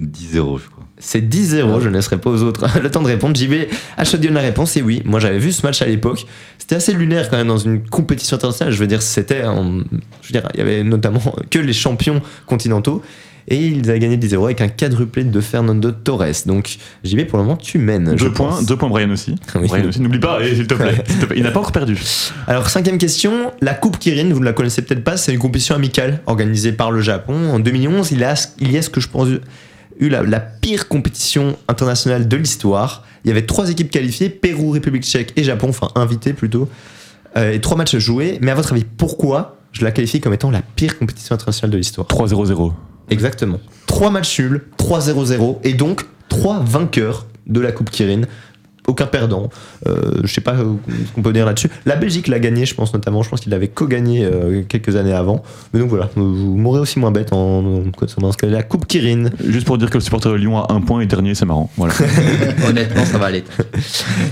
[0.01, 0.85] 10-0, je crois.
[0.99, 3.37] C'est 10-0, je ne laisserai pas aux autres le temps de répondre.
[3.37, 6.27] J'y vais à chaud la réponse, et oui, moi j'avais vu ce match à l'époque.
[6.59, 8.73] C'était assez lunaire quand même dans une compétition internationale.
[8.73, 9.45] Je veux dire, c'était.
[9.45, 9.79] en-
[10.23, 11.21] Je veux dire, il y avait notamment
[11.51, 13.03] que les champions continentaux.
[13.49, 16.47] Et ils avaient gagné 10-0 avec un quadruplé de Fernando Torres.
[16.47, 18.15] Donc j'y vais pour le moment, tu mènes.
[18.15, 18.67] Deux points, pense.
[18.67, 19.35] deux points Brian aussi.
[19.55, 19.69] Oui.
[19.69, 20.01] Brian aussi.
[20.01, 21.03] N'oublie pas, et s'il te plaît.
[21.07, 21.37] s'il te plaît.
[21.39, 21.99] Il n'a pas encore perdu.
[22.47, 23.53] Alors, cinquième question.
[23.61, 26.91] La Coupe Kirin, vous ne la connaissez peut-être pas, c'est une compétition amicale organisée par
[26.91, 27.51] le Japon.
[27.53, 29.29] En 2011, il y a, il y a ce que je pense
[29.99, 33.05] eu la, la pire compétition internationale de l'histoire.
[33.25, 36.69] Il y avait trois équipes qualifiées Pérou, République tchèque et Japon, enfin invitées plutôt.
[37.37, 38.39] Euh, et trois matchs joués.
[38.41, 41.79] Mais à votre avis, pourquoi je la qualifie comme étant la pire compétition internationale de
[41.79, 42.07] l'histoire?
[42.07, 42.73] 3-0-0.
[43.13, 43.61] Exactement.
[43.87, 48.23] Trois matchs nuls, 3-0-0, et donc trois vainqueurs de la Coupe Kirin.
[48.89, 49.49] Aucun perdant.
[49.87, 51.69] Euh, je sais pas euh, ce qu'on peut dire là-dessus.
[51.87, 53.23] La Belgique l'a gagné, je pense notamment.
[53.23, 55.45] Je pense qu'il l'avait co-gagné euh, quelques années avant.
[55.73, 59.31] Mais donc voilà, vous mourrez aussi moins bête en, concernant ce qu'est la Coupe Kirin.
[59.47, 61.71] Juste pour dire que le supporter de Lyon a un point et dernier, c'est marrant.
[61.77, 61.95] Voilà.
[62.69, 63.45] Honnêtement, ça va aller.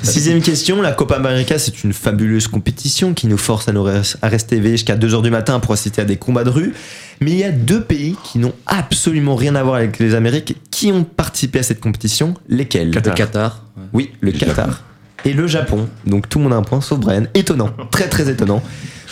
[0.02, 4.16] Sixième question, la Copa América, c'est une fabuleuse compétition qui nous force à, nous res-
[4.20, 6.74] à rester éveillés jusqu'à 2h du matin pour assister à des combats de rue.
[7.20, 10.56] Mais il y a deux pays qui n'ont absolument rien à voir avec les Amériques
[10.70, 12.34] qui ont participé à cette compétition.
[12.48, 12.92] Lesquels?
[12.92, 13.64] Le Qatar.
[13.92, 14.82] Oui, le Le Qatar.
[15.26, 15.86] Et le Japon.
[16.06, 17.24] Donc tout le monde a un point, sauf Brian.
[17.34, 17.70] Étonnant.
[17.90, 18.62] Très très étonnant.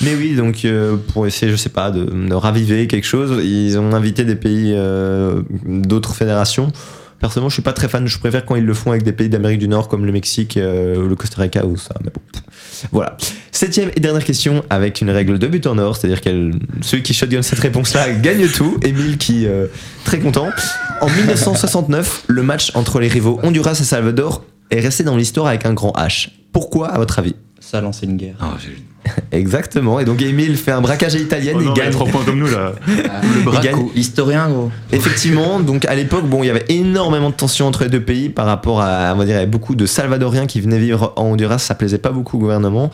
[0.00, 3.78] Mais oui, donc euh, pour essayer, je sais pas, de, de raviver quelque chose, ils
[3.78, 6.72] ont invité des pays euh, d'autres fédérations.
[7.20, 8.06] Personnellement, je suis pas très fan.
[8.06, 10.56] Je préfère quand ils le font avec des pays d'Amérique du Nord comme le Mexique,
[10.56, 11.94] euh, le Costa Rica ou ça.
[12.04, 12.22] Mais bon.
[12.92, 13.16] Voilà.
[13.52, 16.50] Septième et dernière question avec une règle de but en or, c'est-à-dire que
[16.80, 18.78] ceux qui shotgun cette réponse-là gagnent tout.
[18.82, 19.66] Émile qui euh,
[20.04, 20.48] très content.
[21.00, 25.64] En 1969, le match entre les rivaux Honduras et Salvador est resté dans l'histoire avec
[25.66, 26.28] un grand H.
[26.52, 27.34] Pourquoi, à votre avis?
[27.60, 28.36] Ça a lancé une guerre.
[28.62, 28.82] J'ai-
[29.32, 30.00] Exactement.
[30.00, 31.90] Et donc Émile fait un braquage à l'italienne Oh et non, gagne.
[31.90, 32.72] trois points comme nous là.
[32.86, 33.68] Le braco.
[33.68, 33.92] braco.
[33.94, 34.70] Historien, gros.
[34.92, 38.28] Effectivement, donc à l'époque, bon, il y avait énormément de tensions entre les deux pays
[38.28, 41.12] par rapport à, on va dire, il y avait beaucoup de Salvadoriens qui venaient vivre
[41.16, 42.90] en Honduras, ça plaisait pas beaucoup au gouvernement.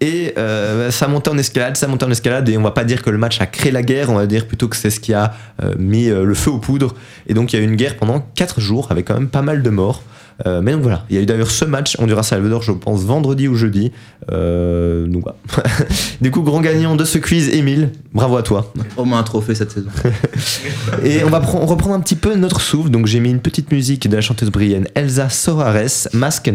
[0.00, 3.02] Et euh, ça montait en escalade, ça montait en escalade, et on va pas dire
[3.02, 5.14] que le match a créé la guerre, on va dire plutôt que c'est ce qui
[5.14, 5.32] a
[5.62, 6.94] euh, mis euh, le feu aux poudres.
[7.26, 9.42] Et donc il y a eu une guerre pendant 4 jours avec quand même pas
[9.42, 10.02] mal de morts.
[10.44, 13.48] Euh, mais donc voilà, il y a eu d'ailleurs ce match Honduras-Salvador, je pense vendredi
[13.48, 13.92] ou jeudi.
[14.30, 15.68] Euh, donc voilà.
[16.20, 18.72] du coup, grand gagnant de ce quiz, Émile, bravo à toi.
[18.96, 19.88] Au moins un trophée cette saison.
[21.04, 22.90] Et on va pre- reprendre un petit peu notre souffle.
[22.90, 26.48] Donc j'ai mis une petite musique de la chanteuse brésilienne Elsa Soares, Masque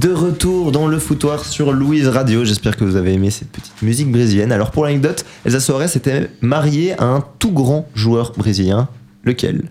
[0.00, 2.42] De retour dans le foutoir sur Louise Radio.
[2.42, 4.50] J'espère que vous avez aimé cette petite musique brésilienne.
[4.50, 8.88] Alors pour l'anecdote, Elsa Soares était mariée à un tout grand joueur brésilien.
[9.24, 9.64] Lequel?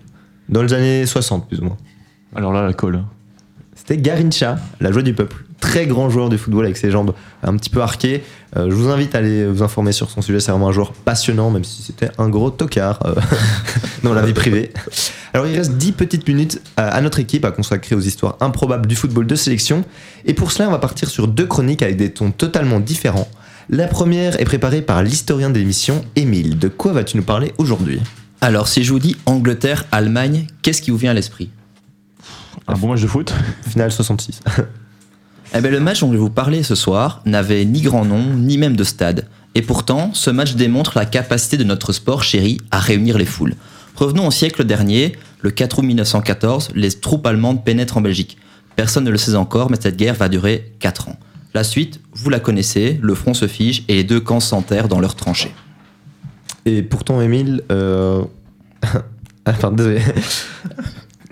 [0.48, 1.76] Dans les années 60 plus ou moins.
[2.36, 3.02] Alors là, la colle.
[3.74, 7.12] C'était Garincha, la joie du peuple, très grand joueur du football avec ses jambes
[7.42, 8.22] un petit peu arquées.
[8.56, 10.38] Euh, je vous invite à aller vous informer sur son sujet.
[10.38, 13.16] C'est vraiment un joueur passionnant, même si c'était un gros tocard euh,
[14.04, 14.70] dans la vie privée.
[15.32, 18.86] Alors, il reste 10 petites minutes à, à notre équipe à consacrer aux histoires improbables
[18.86, 19.84] du football de sélection.
[20.24, 23.28] Et pour cela, on va partir sur deux chroniques avec des tons totalement différents.
[23.68, 26.58] La première est préparée par l'historien de l'émission, Émile.
[26.58, 28.00] De quoi vas-tu nous parler aujourd'hui?
[28.40, 31.50] Alors, si je vous dis Angleterre, Allemagne, qu'est-ce qui vous vient à l'esprit?
[32.66, 33.32] Un bon match de foot?
[33.68, 34.40] Finale 66.
[35.52, 38.22] Eh bien, le match dont je vais vous parler ce soir n'avait ni grand nom,
[38.22, 39.26] ni même de stade.
[39.56, 43.56] Et pourtant, ce match démontre la capacité de notre sport chéri à réunir les foules.
[44.00, 48.38] Revenons au siècle dernier, le 4 août 1914, les troupes allemandes pénètrent en Belgique.
[48.74, 51.18] Personne ne le sait encore, mais cette guerre va durer 4 ans.
[51.52, 55.00] La suite, vous la connaissez, le front se fige et les deux camps s'enterrent dans
[55.00, 55.52] leurs tranchées.
[56.64, 57.62] Et pourtant, Émile.
[57.70, 58.22] Euh...
[59.44, 60.00] ah, pardon, désolé.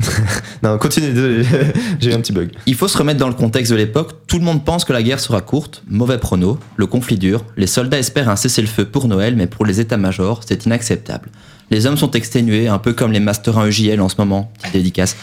[0.62, 1.46] non, continue, désolé.
[2.00, 2.50] J'ai eu un petit bug.
[2.66, 4.26] Il faut se remettre dans le contexte de l'époque.
[4.26, 5.82] Tout le monde pense que la guerre sera courte.
[5.88, 6.58] Mauvais prono.
[6.76, 7.46] Le conflit dure.
[7.56, 11.30] Les soldats espèrent un cessez-le-feu pour Noël, mais pour les états-majors, c'est inacceptable.
[11.70, 14.50] Les hommes sont exténués, un peu comme les Masters 1 EJL en ce moment.
[14.58, 15.16] Petite dédicace.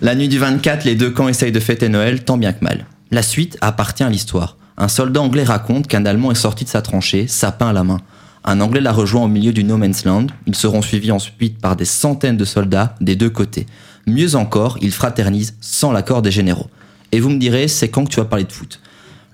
[0.00, 2.86] La nuit du 24, les deux camps essayent de fêter Noël, tant bien que mal.
[3.10, 4.56] La suite appartient à l'histoire.
[4.76, 7.98] Un soldat anglais raconte qu'un Allemand est sorti de sa tranchée, sapin à la main.
[8.44, 10.26] Un Anglais l'a rejoint au milieu du No Man's Land.
[10.46, 13.66] Ils seront suivis ensuite par des centaines de soldats des deux côtés.
[14.06, 16.68] Mieux encore, ils fraternisent sans l'accord des généraux.
[17.12, 18.80] Et vous me direz, c'est quand que tu vas parler de foot?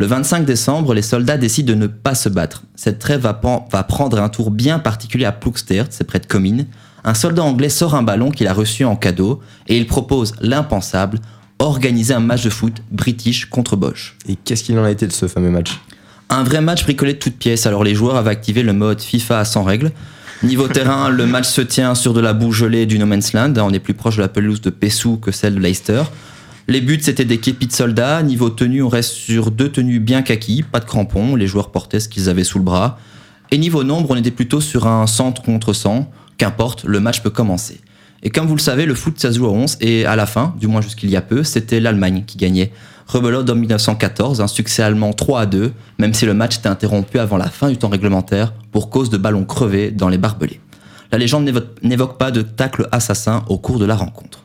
[0.01, 2.63] Le 25 décembre, les soldats décident de ne pas se battre.
[2.77, 6.67] Cette trêve va, prendre un tour bien particulier à Ploegsteert, c'est près de Comines.
[7.03, 11.19] Un soldat anglais sort un ballon qu'il a reçu en cadeau et il propose l'impensable,
[11.59, 14.17] organiser un match de foot British contre Bosch.
[14.29, 15.81] Et qu'est-ce qu'il en a été de ce fameux match?
[16.31, 19.45] Un vrai match bricolé de toutes pièces, alors les joueurs avaient activé le mode FIFA
[19.45, 19.91] 100 règles.
[20.45, 23.55] Niveau terrain, le match se tient sur de la boue gelée du No Man's Land,
[23.57, 26.05] on est plus proche de la pelouse de Pessou que celle de Leicester.
[26.71, 28.23] Les buts, c'était des képis de soldats.
[28.23, 32.01] Niveau tenue, on reste sur deux tenues bien kaki, pas de crampons, les joueurs portaient
[32.01, 32.99] ce qu'ils avaient sous le bras.
[33.51, 36.11] Et niveau nombre, on était plutôt sur un centre contre 100.
[36.37, 37.81] Qu'importe, le match peut commencer.
[38.23, 40.27] Et comme vous le savez, le foot, ça se joue à 11, et à la
[40.27, 42.71] fin, du moins jusqu'il y a peu, c'était l'Allemagne qui gagnait.
[43.07, 47.19] Rebelote en 1914, un succès allemand 3 à 2, même si le match était interrompu
[47.19, 50.61] avant la fin du temps réglementaire pour cause de ballons crevés dans les barbelés.
[51.11, 54.41] La légende n'évo- n'évoque pas de tacle assassin au cours de la rencontre.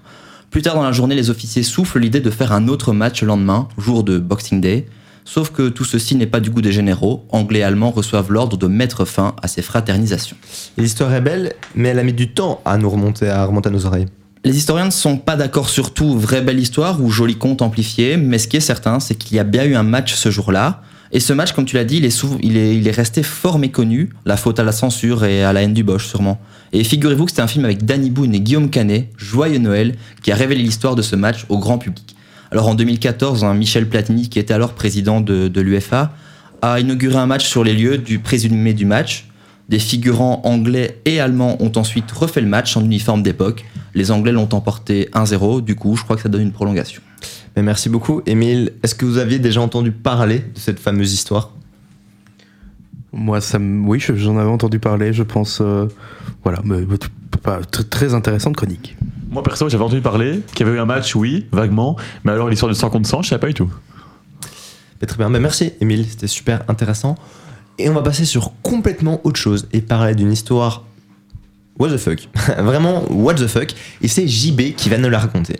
[0.54, 3.28] Plus tard dans la journée, les officiers soufflent l'idée de faire un autre match le
[3.30, 4.86] lendemain, jour de Boxing Day.
[5.26, 7.26] Sauf que tout ceci n'est pas du goût des généraux.
[7.32, 10.38] Anglais et Allemands reçoivent l'ordre de mettre fin à ces fraternisations.
[10.78, 13.72] L'histoire est belle, mais elle a mis du temps à nous remonter, à remonter à
[13.72, 14.06] nos oreilles.
[14.44, 18.18] Les historiens ne sont pas d'accord sur tout, vraie belle histoire ou joli conte amplifié,
[18.18, 20.84] mais ce qui est certain, c'est qu'il y a bien eu un match ce jour-là.
[21.12, 23.24] Et ce match, comme tu l'as dit, il est, souvent- il, est, il est resté
[23.24, 26.40] fort méconnu, la faute à la censure et à la haine du Bosch sûrement.
[26.76, 30.32] Et figurez-vous que c'était un film avec Danny Boone et Guillaume Canet, Joyeux Noël, qui
[30.32, 32.16] a révélé l'histoire de ce match au grand public.
[32.52, 36.14] Alors en 2014, un Michel Platini, qui était alors président de, de l'UFA,
[36.64, 39.28] a inauguré un match sur les lieux du présumé du match.
[39.70, 43.66] Des figurants anglais et allemands ont ensuite refait le match en uniforme d'époque.
[43.94, 47.02] Les Anglais l'ont emporté 1-0, du coup, je crois que ça donne une prolongation.
[47.56, 48.22] Mais merci beaucoup.
[48.26, 51.52] Émile, est-ce que vous aviez déjà entendu parler de cette fameuse histoire?
[53.14, 55.60] Moi, ça oui, je- j'en avais entendu parler, je pense.
[55.62, 55.88] euh,
[56.44, 56.80] voilà, mais,
[57.42, 58.98] pas- très intéressante chronique.
[59.32, 62.50] Moi perso, j'avais entendu parler qu'il y avait eu un match, oui, vaguement, mais alors
[62.50, 63.72] l'histoire de 100 contre 100, je savais pas du tout.
[65.02, 67.16] Mais Très bien, mais merci Émile, c'était super intéressant.
[67.80, 70.84] Et on va passer sur complètement autre chose et parler d'une histoire
[71.80, 72.30] what the fuck.
[72.60, 73.74] Vraiment what the fuck.
[74.02, 75.60] Et c'est JB qui va nous la raconter.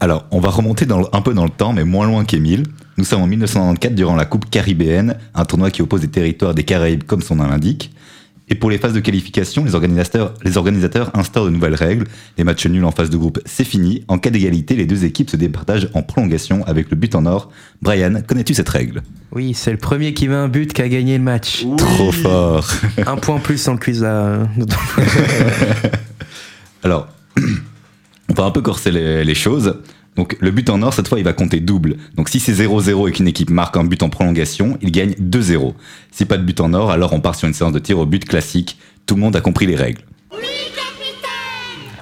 [0.00, 2.64] Alors, on va remonter dans le- un peu dans le temps, mais moins loin qu'Émile.
[2.96, 6.62] Nous sommes en 1994 durant la Coupe caribéenne, un tournoi qui oppose les territoires des
[6.62, 7.90] Caraïbes comme son nom l'indique.
[8.50, 12.06] Et pour les phases de qualification, les organisateurs, les organisateurs instaurent de nouvelles règles.
[12.36, 14.04] Les matchs nuls en phase de groupe, c'est fini.
[14.06, 17.50] En cas d'égalité, les deux équipes se départagent en prolongation avec le but en or.
[17.80, 19.02] Brian, connais-tu cette règle?
[19.32, 21.64] Oui, c'est le premier qui met un but qui a gagné le match.
[21.78, 22.70] Trop fort
[23.06, 24.46] un point plus dans le quiz là.
[26.82, 27.08] Alors,
[28.28, 29.74] on va un peu corser les, les choses.
[30.16, 31.96] Donc, le but en or, cette fois, il va compter double.
[32.16, 35.74] Donc, si c'est 0-0 et qu'une équipe marque un but en prolongation, il gagne 2-0.
[36.12, 38.06] Si pas de but en or, alors on part sur une séance de tir au
[38.06, 38.78] but classique.
[39.06, 40.02] Tout le monde a compris les règles.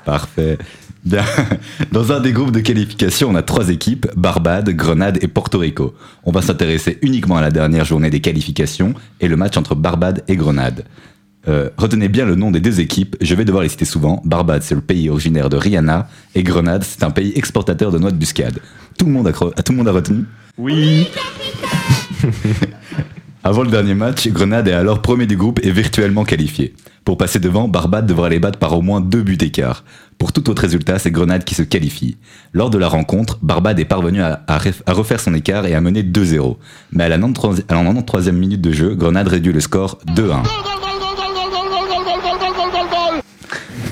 [0.04, 0.58] Parfait.
[1.04, 1.24] Bien.
[1.92, 5.94] Dans un des groupes de qualification, on a trois équipes, Barbade, Grenade et Porto Rico.
[6.24, 10.22] On va s'intéresser uniquement à la dernière journée des qualifications et le match entre Barbade
[10.28, 10.84] et Grenade.
[11.48, 14.22] Euh, retenez bien le nom des deux équipes, je vais devoir les citer souvent.
[14.24, 18.10] Barbade, c'est le pays originaire de Rihanna, et Grenade, c'est un pays exportateur de noix
[18.12, 18.58] de muscade.
[18.96, 20.24] Tout le monde a, tout le monde a retenu
[20.58, 21.08] Oui.
[23.44, 26.74] Avant le dernier match, Grenade est alors premier du groupe et virtuellement qualifié.
[27.04, 29.82] Pour passer devant, Barbade devra les battre par au moins deux buts d'écart.
[30.16, 32.16] Pour tout autre résultat, c'est Grenade qui se qualifie.
[32.52, 35.74] Lors de la rencontre, Barbade est parvenu à, à ref- à refaire son écart et
[35.74, 36.56] à mener 2-0.
[36.92, 40.42] Mais à la 93 à la 93e minute de jeu, Grenade réduit le score 2-1.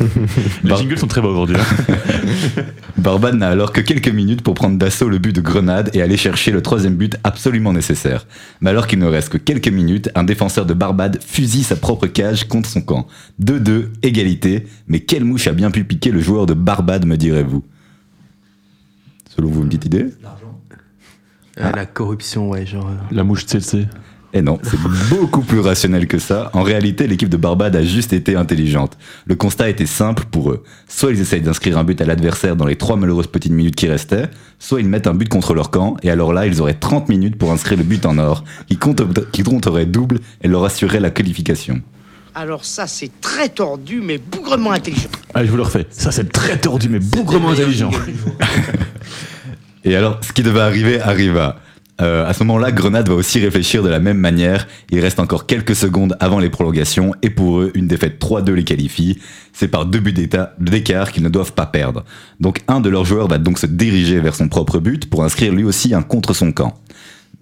[0.64, 1.56] Les Bar- jingles sont très beaux aujourd'hui.
[1.56, 2.62] hein.
[2.96, 6.16] Barbade n'a alors que quelques minutes pour prendre d'assaut le but de Grenade et aller
[6.16, 8.26] chercher le troisième but absolument nécessaire.
[8.60, 12.06] Mais alors qu'il ne reste que quelques minutes, un défenseur de Barbade fusille sa propre
[12.06, 13.06] cage contre son camp.
[13.42, 17.62] 2-2, égalité, mais quelle mouche a bien pu piquer le joueur de Barbade, me direz-vous?
[19.36, 20.06] Selon vous, une petite idée?
[21.58, 22.88] Euh, La corruption, ouais, genre.
[22.88, 23.86] euh, La mouche TLC.
[24.32, 24.78] Eh non, c'est
[25.08, 26.50] beaucoup plus rationnel que ça.
[26.52, 28.96] En réalité, l'équipe de Barbade a juste été intelligente.
[29.26, 30.62] Le constat était simple pour eux.
[30.88, 33.88] Soit ils essayent d'inscrire un but à l'adversaire dans les trois malheureuses petites minutes qui
[33.88, 37.08] restaient, soit ils mettent un but contre leur camp, et alors là, ils auraient 30
[37.08, 39.02] minutes pour inscrire le but en or, qui, compte,
[39.32, 41.82] qui compterait double et leur assurerait la qualification.
[42.34, 45.08] Alors ça, c'est très tordu, mais bougrement intelligent.
[45.34, 45.86] Allez, je vous le refais.
[45.90, 47.90] Ça, c'est très tordu, mais bougrement intelligent.
[49.84, 51.56] Et alors, ce qui devait arriver arriva.
[52.00, 54.66] Euh, à ce moment-là, Grenade va aussi réfléchir de la même manière.
[54.90, 58.64] Il reste encore quelques secondes avant les prolongations et pour eux, une défaite 3-2 les
[58.64, 59.18] qualifie.
[59.52, 60.14] C'est par deux buts
[60.58, 62.04] d'écart qu'ils ne doivent pas perdre.
[62.38, 65.52] Donc un de leurs joueurs va donc se diriger vers son propre but pour inscrire
[65.52, 66.80] lui aussi un contre son camp.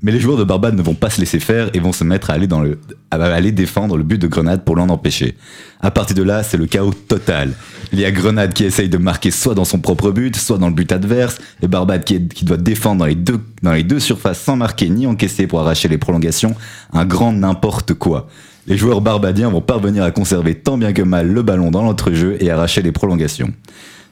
[0.00, 2.30] Mais les joueurs de Barbade ne vont pas se laisser faire et vont se mettre
[2.30, 2.78] à aller, dans le,
[3.10, 5.36] aller défendre le but de Grenade pour l'en empêcher.
[5.80, 7.52] À partir de là, c'est le chaos total.
[7.92, 10.68] Il y a Grenade qui essaye de marquer soit dans son propre but, soit dans
[10.68, 14.40] le but adverse, et Barbade qui doit défendre dans les, deux, dans les deux surfaces
[14.40, 16.54] sans marquer ni encaisser pour arracher les prolongations.
[16.92, 18.28] Un grand n'importe quoi.
[18.68, 22.36] Les joueurs barbadiens vont parvenir à conserver tant bien que mal le ballon dans l'entrejeu
[22.40, 23.52] et arracher les prolongations.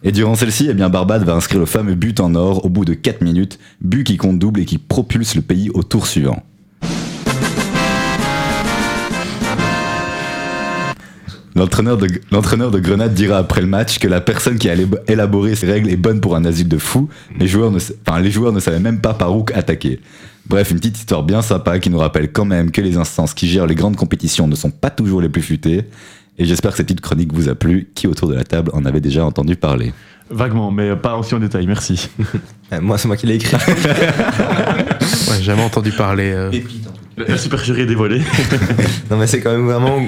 [0.02, 2.94] Et durant celle-ci, eh Barbade va inscrire le fameux but en or au bout de
[2.94, 6.42] 4 minutes, but qui compte double et qui propulse le pays au tour suivant.
[11.56, 15.66] L'entraîneur de, Grenade dira après le match que la personne qui a élab- élaboré ces
[15.66, 17.08] règles est bonne pour un asile de fous.
[17.40, 17.78] Les joueurs ne,
[18.20, 20.00] les joueurs ne savaient même pas par où attaquer.
[20.46, 23.48] Bref, une petite histoire bien sympa qui nous rappelle quand même que les instances qui
[23.48, 25.84] gèrent les grandes compétitions ne sont pas toujours les plus futées.
[26.38, 27.88] Et j'espère que cette petite chronique vous a plu.
[27.94, 29.92] Qui autour de la table en avait déjà entendu parler
[30.30, 32.08] Vaguement, mais pas aussi en détail, merci.
[32.72, 33.56] Euh, Moi, c'est moi qui l'ai écrit.
[35.28, 36.32] Ouais, j'ai jamais entendu parler.
[36.34, 36.50] euh,
[37.16, 38.20] La supercherie est dévoilée.
[39.10, 40.00] non, mais c'est quand même vraiment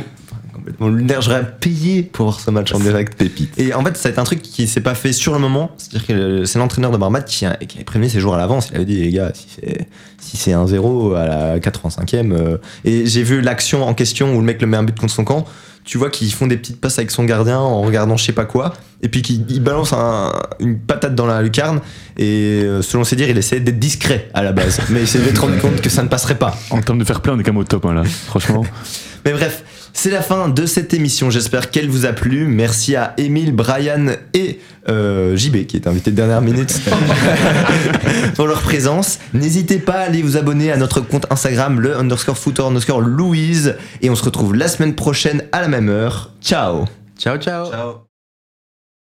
[0.53, 1.23] complètement lunaire.
[1.23, 3.17] J'aurais payé pour voir ce match en direct.
[3.17, 3.53] Pépite.
[3.59, 5.71] Et en fait, ça a été un truc qui s'est pas fait sur le moment.
[5.79, 8.69] C'est-à-dire que c'est l'entraîneur de Barbade qui, a- qui avait prévenu ses jours à l'avance.
[8.71, 9.89] Il avait dit, les gars, si c'est
[10.21, 12.33] si c'est 1-0 à la 85e.
[12.33, 15.13] euh, Et j'ai vu l'action en question où le mec le met un but contre
[15.15, 15.47] son camp.
[15.89, 18.45] Tu vois qu'ils font des petites passes avec son gardien en regardant je sais pas
[18.45, 18.75] quoi.
[19.01, 20.31] Et puis qu'il il balance un-
[20.61, 21.81] une patate dans la lucarne.
[22.19, 24.81] Et euh, selon ses dires, il essayait d'être discret à la base.
[24.91, 26.55] Mais il s'est vite rendu compte que ça ne passerait pas.
[26.69, 28.03] En termes de faire play, on est quand même au top, hein, là.
[28.05, 28.67] Franchement.
[29.25, 29.65] Mais bref,
[29.99, 31.29] c'est la fin de cette émission.
[31.29, 32.47] J'espère qu'elle vous a plu.
[32.47, 36.73] Merci à Émile, Brian et euh, JB qui est invité de dernière minute
[38.37, 39.19] pour leur présence.
[39.35, 43.75] N'hésitez pas à aller vous abonner à notre compte Instagram, le underscore footer underscore Louise.
[44.01, 46.31] Et on se retrouve la semaine prochaine à la même heure.
[46.41, 46.85] Ciao
[47.19, 47.69] Ciao, ciao.
[47.69, 48.08] Ciao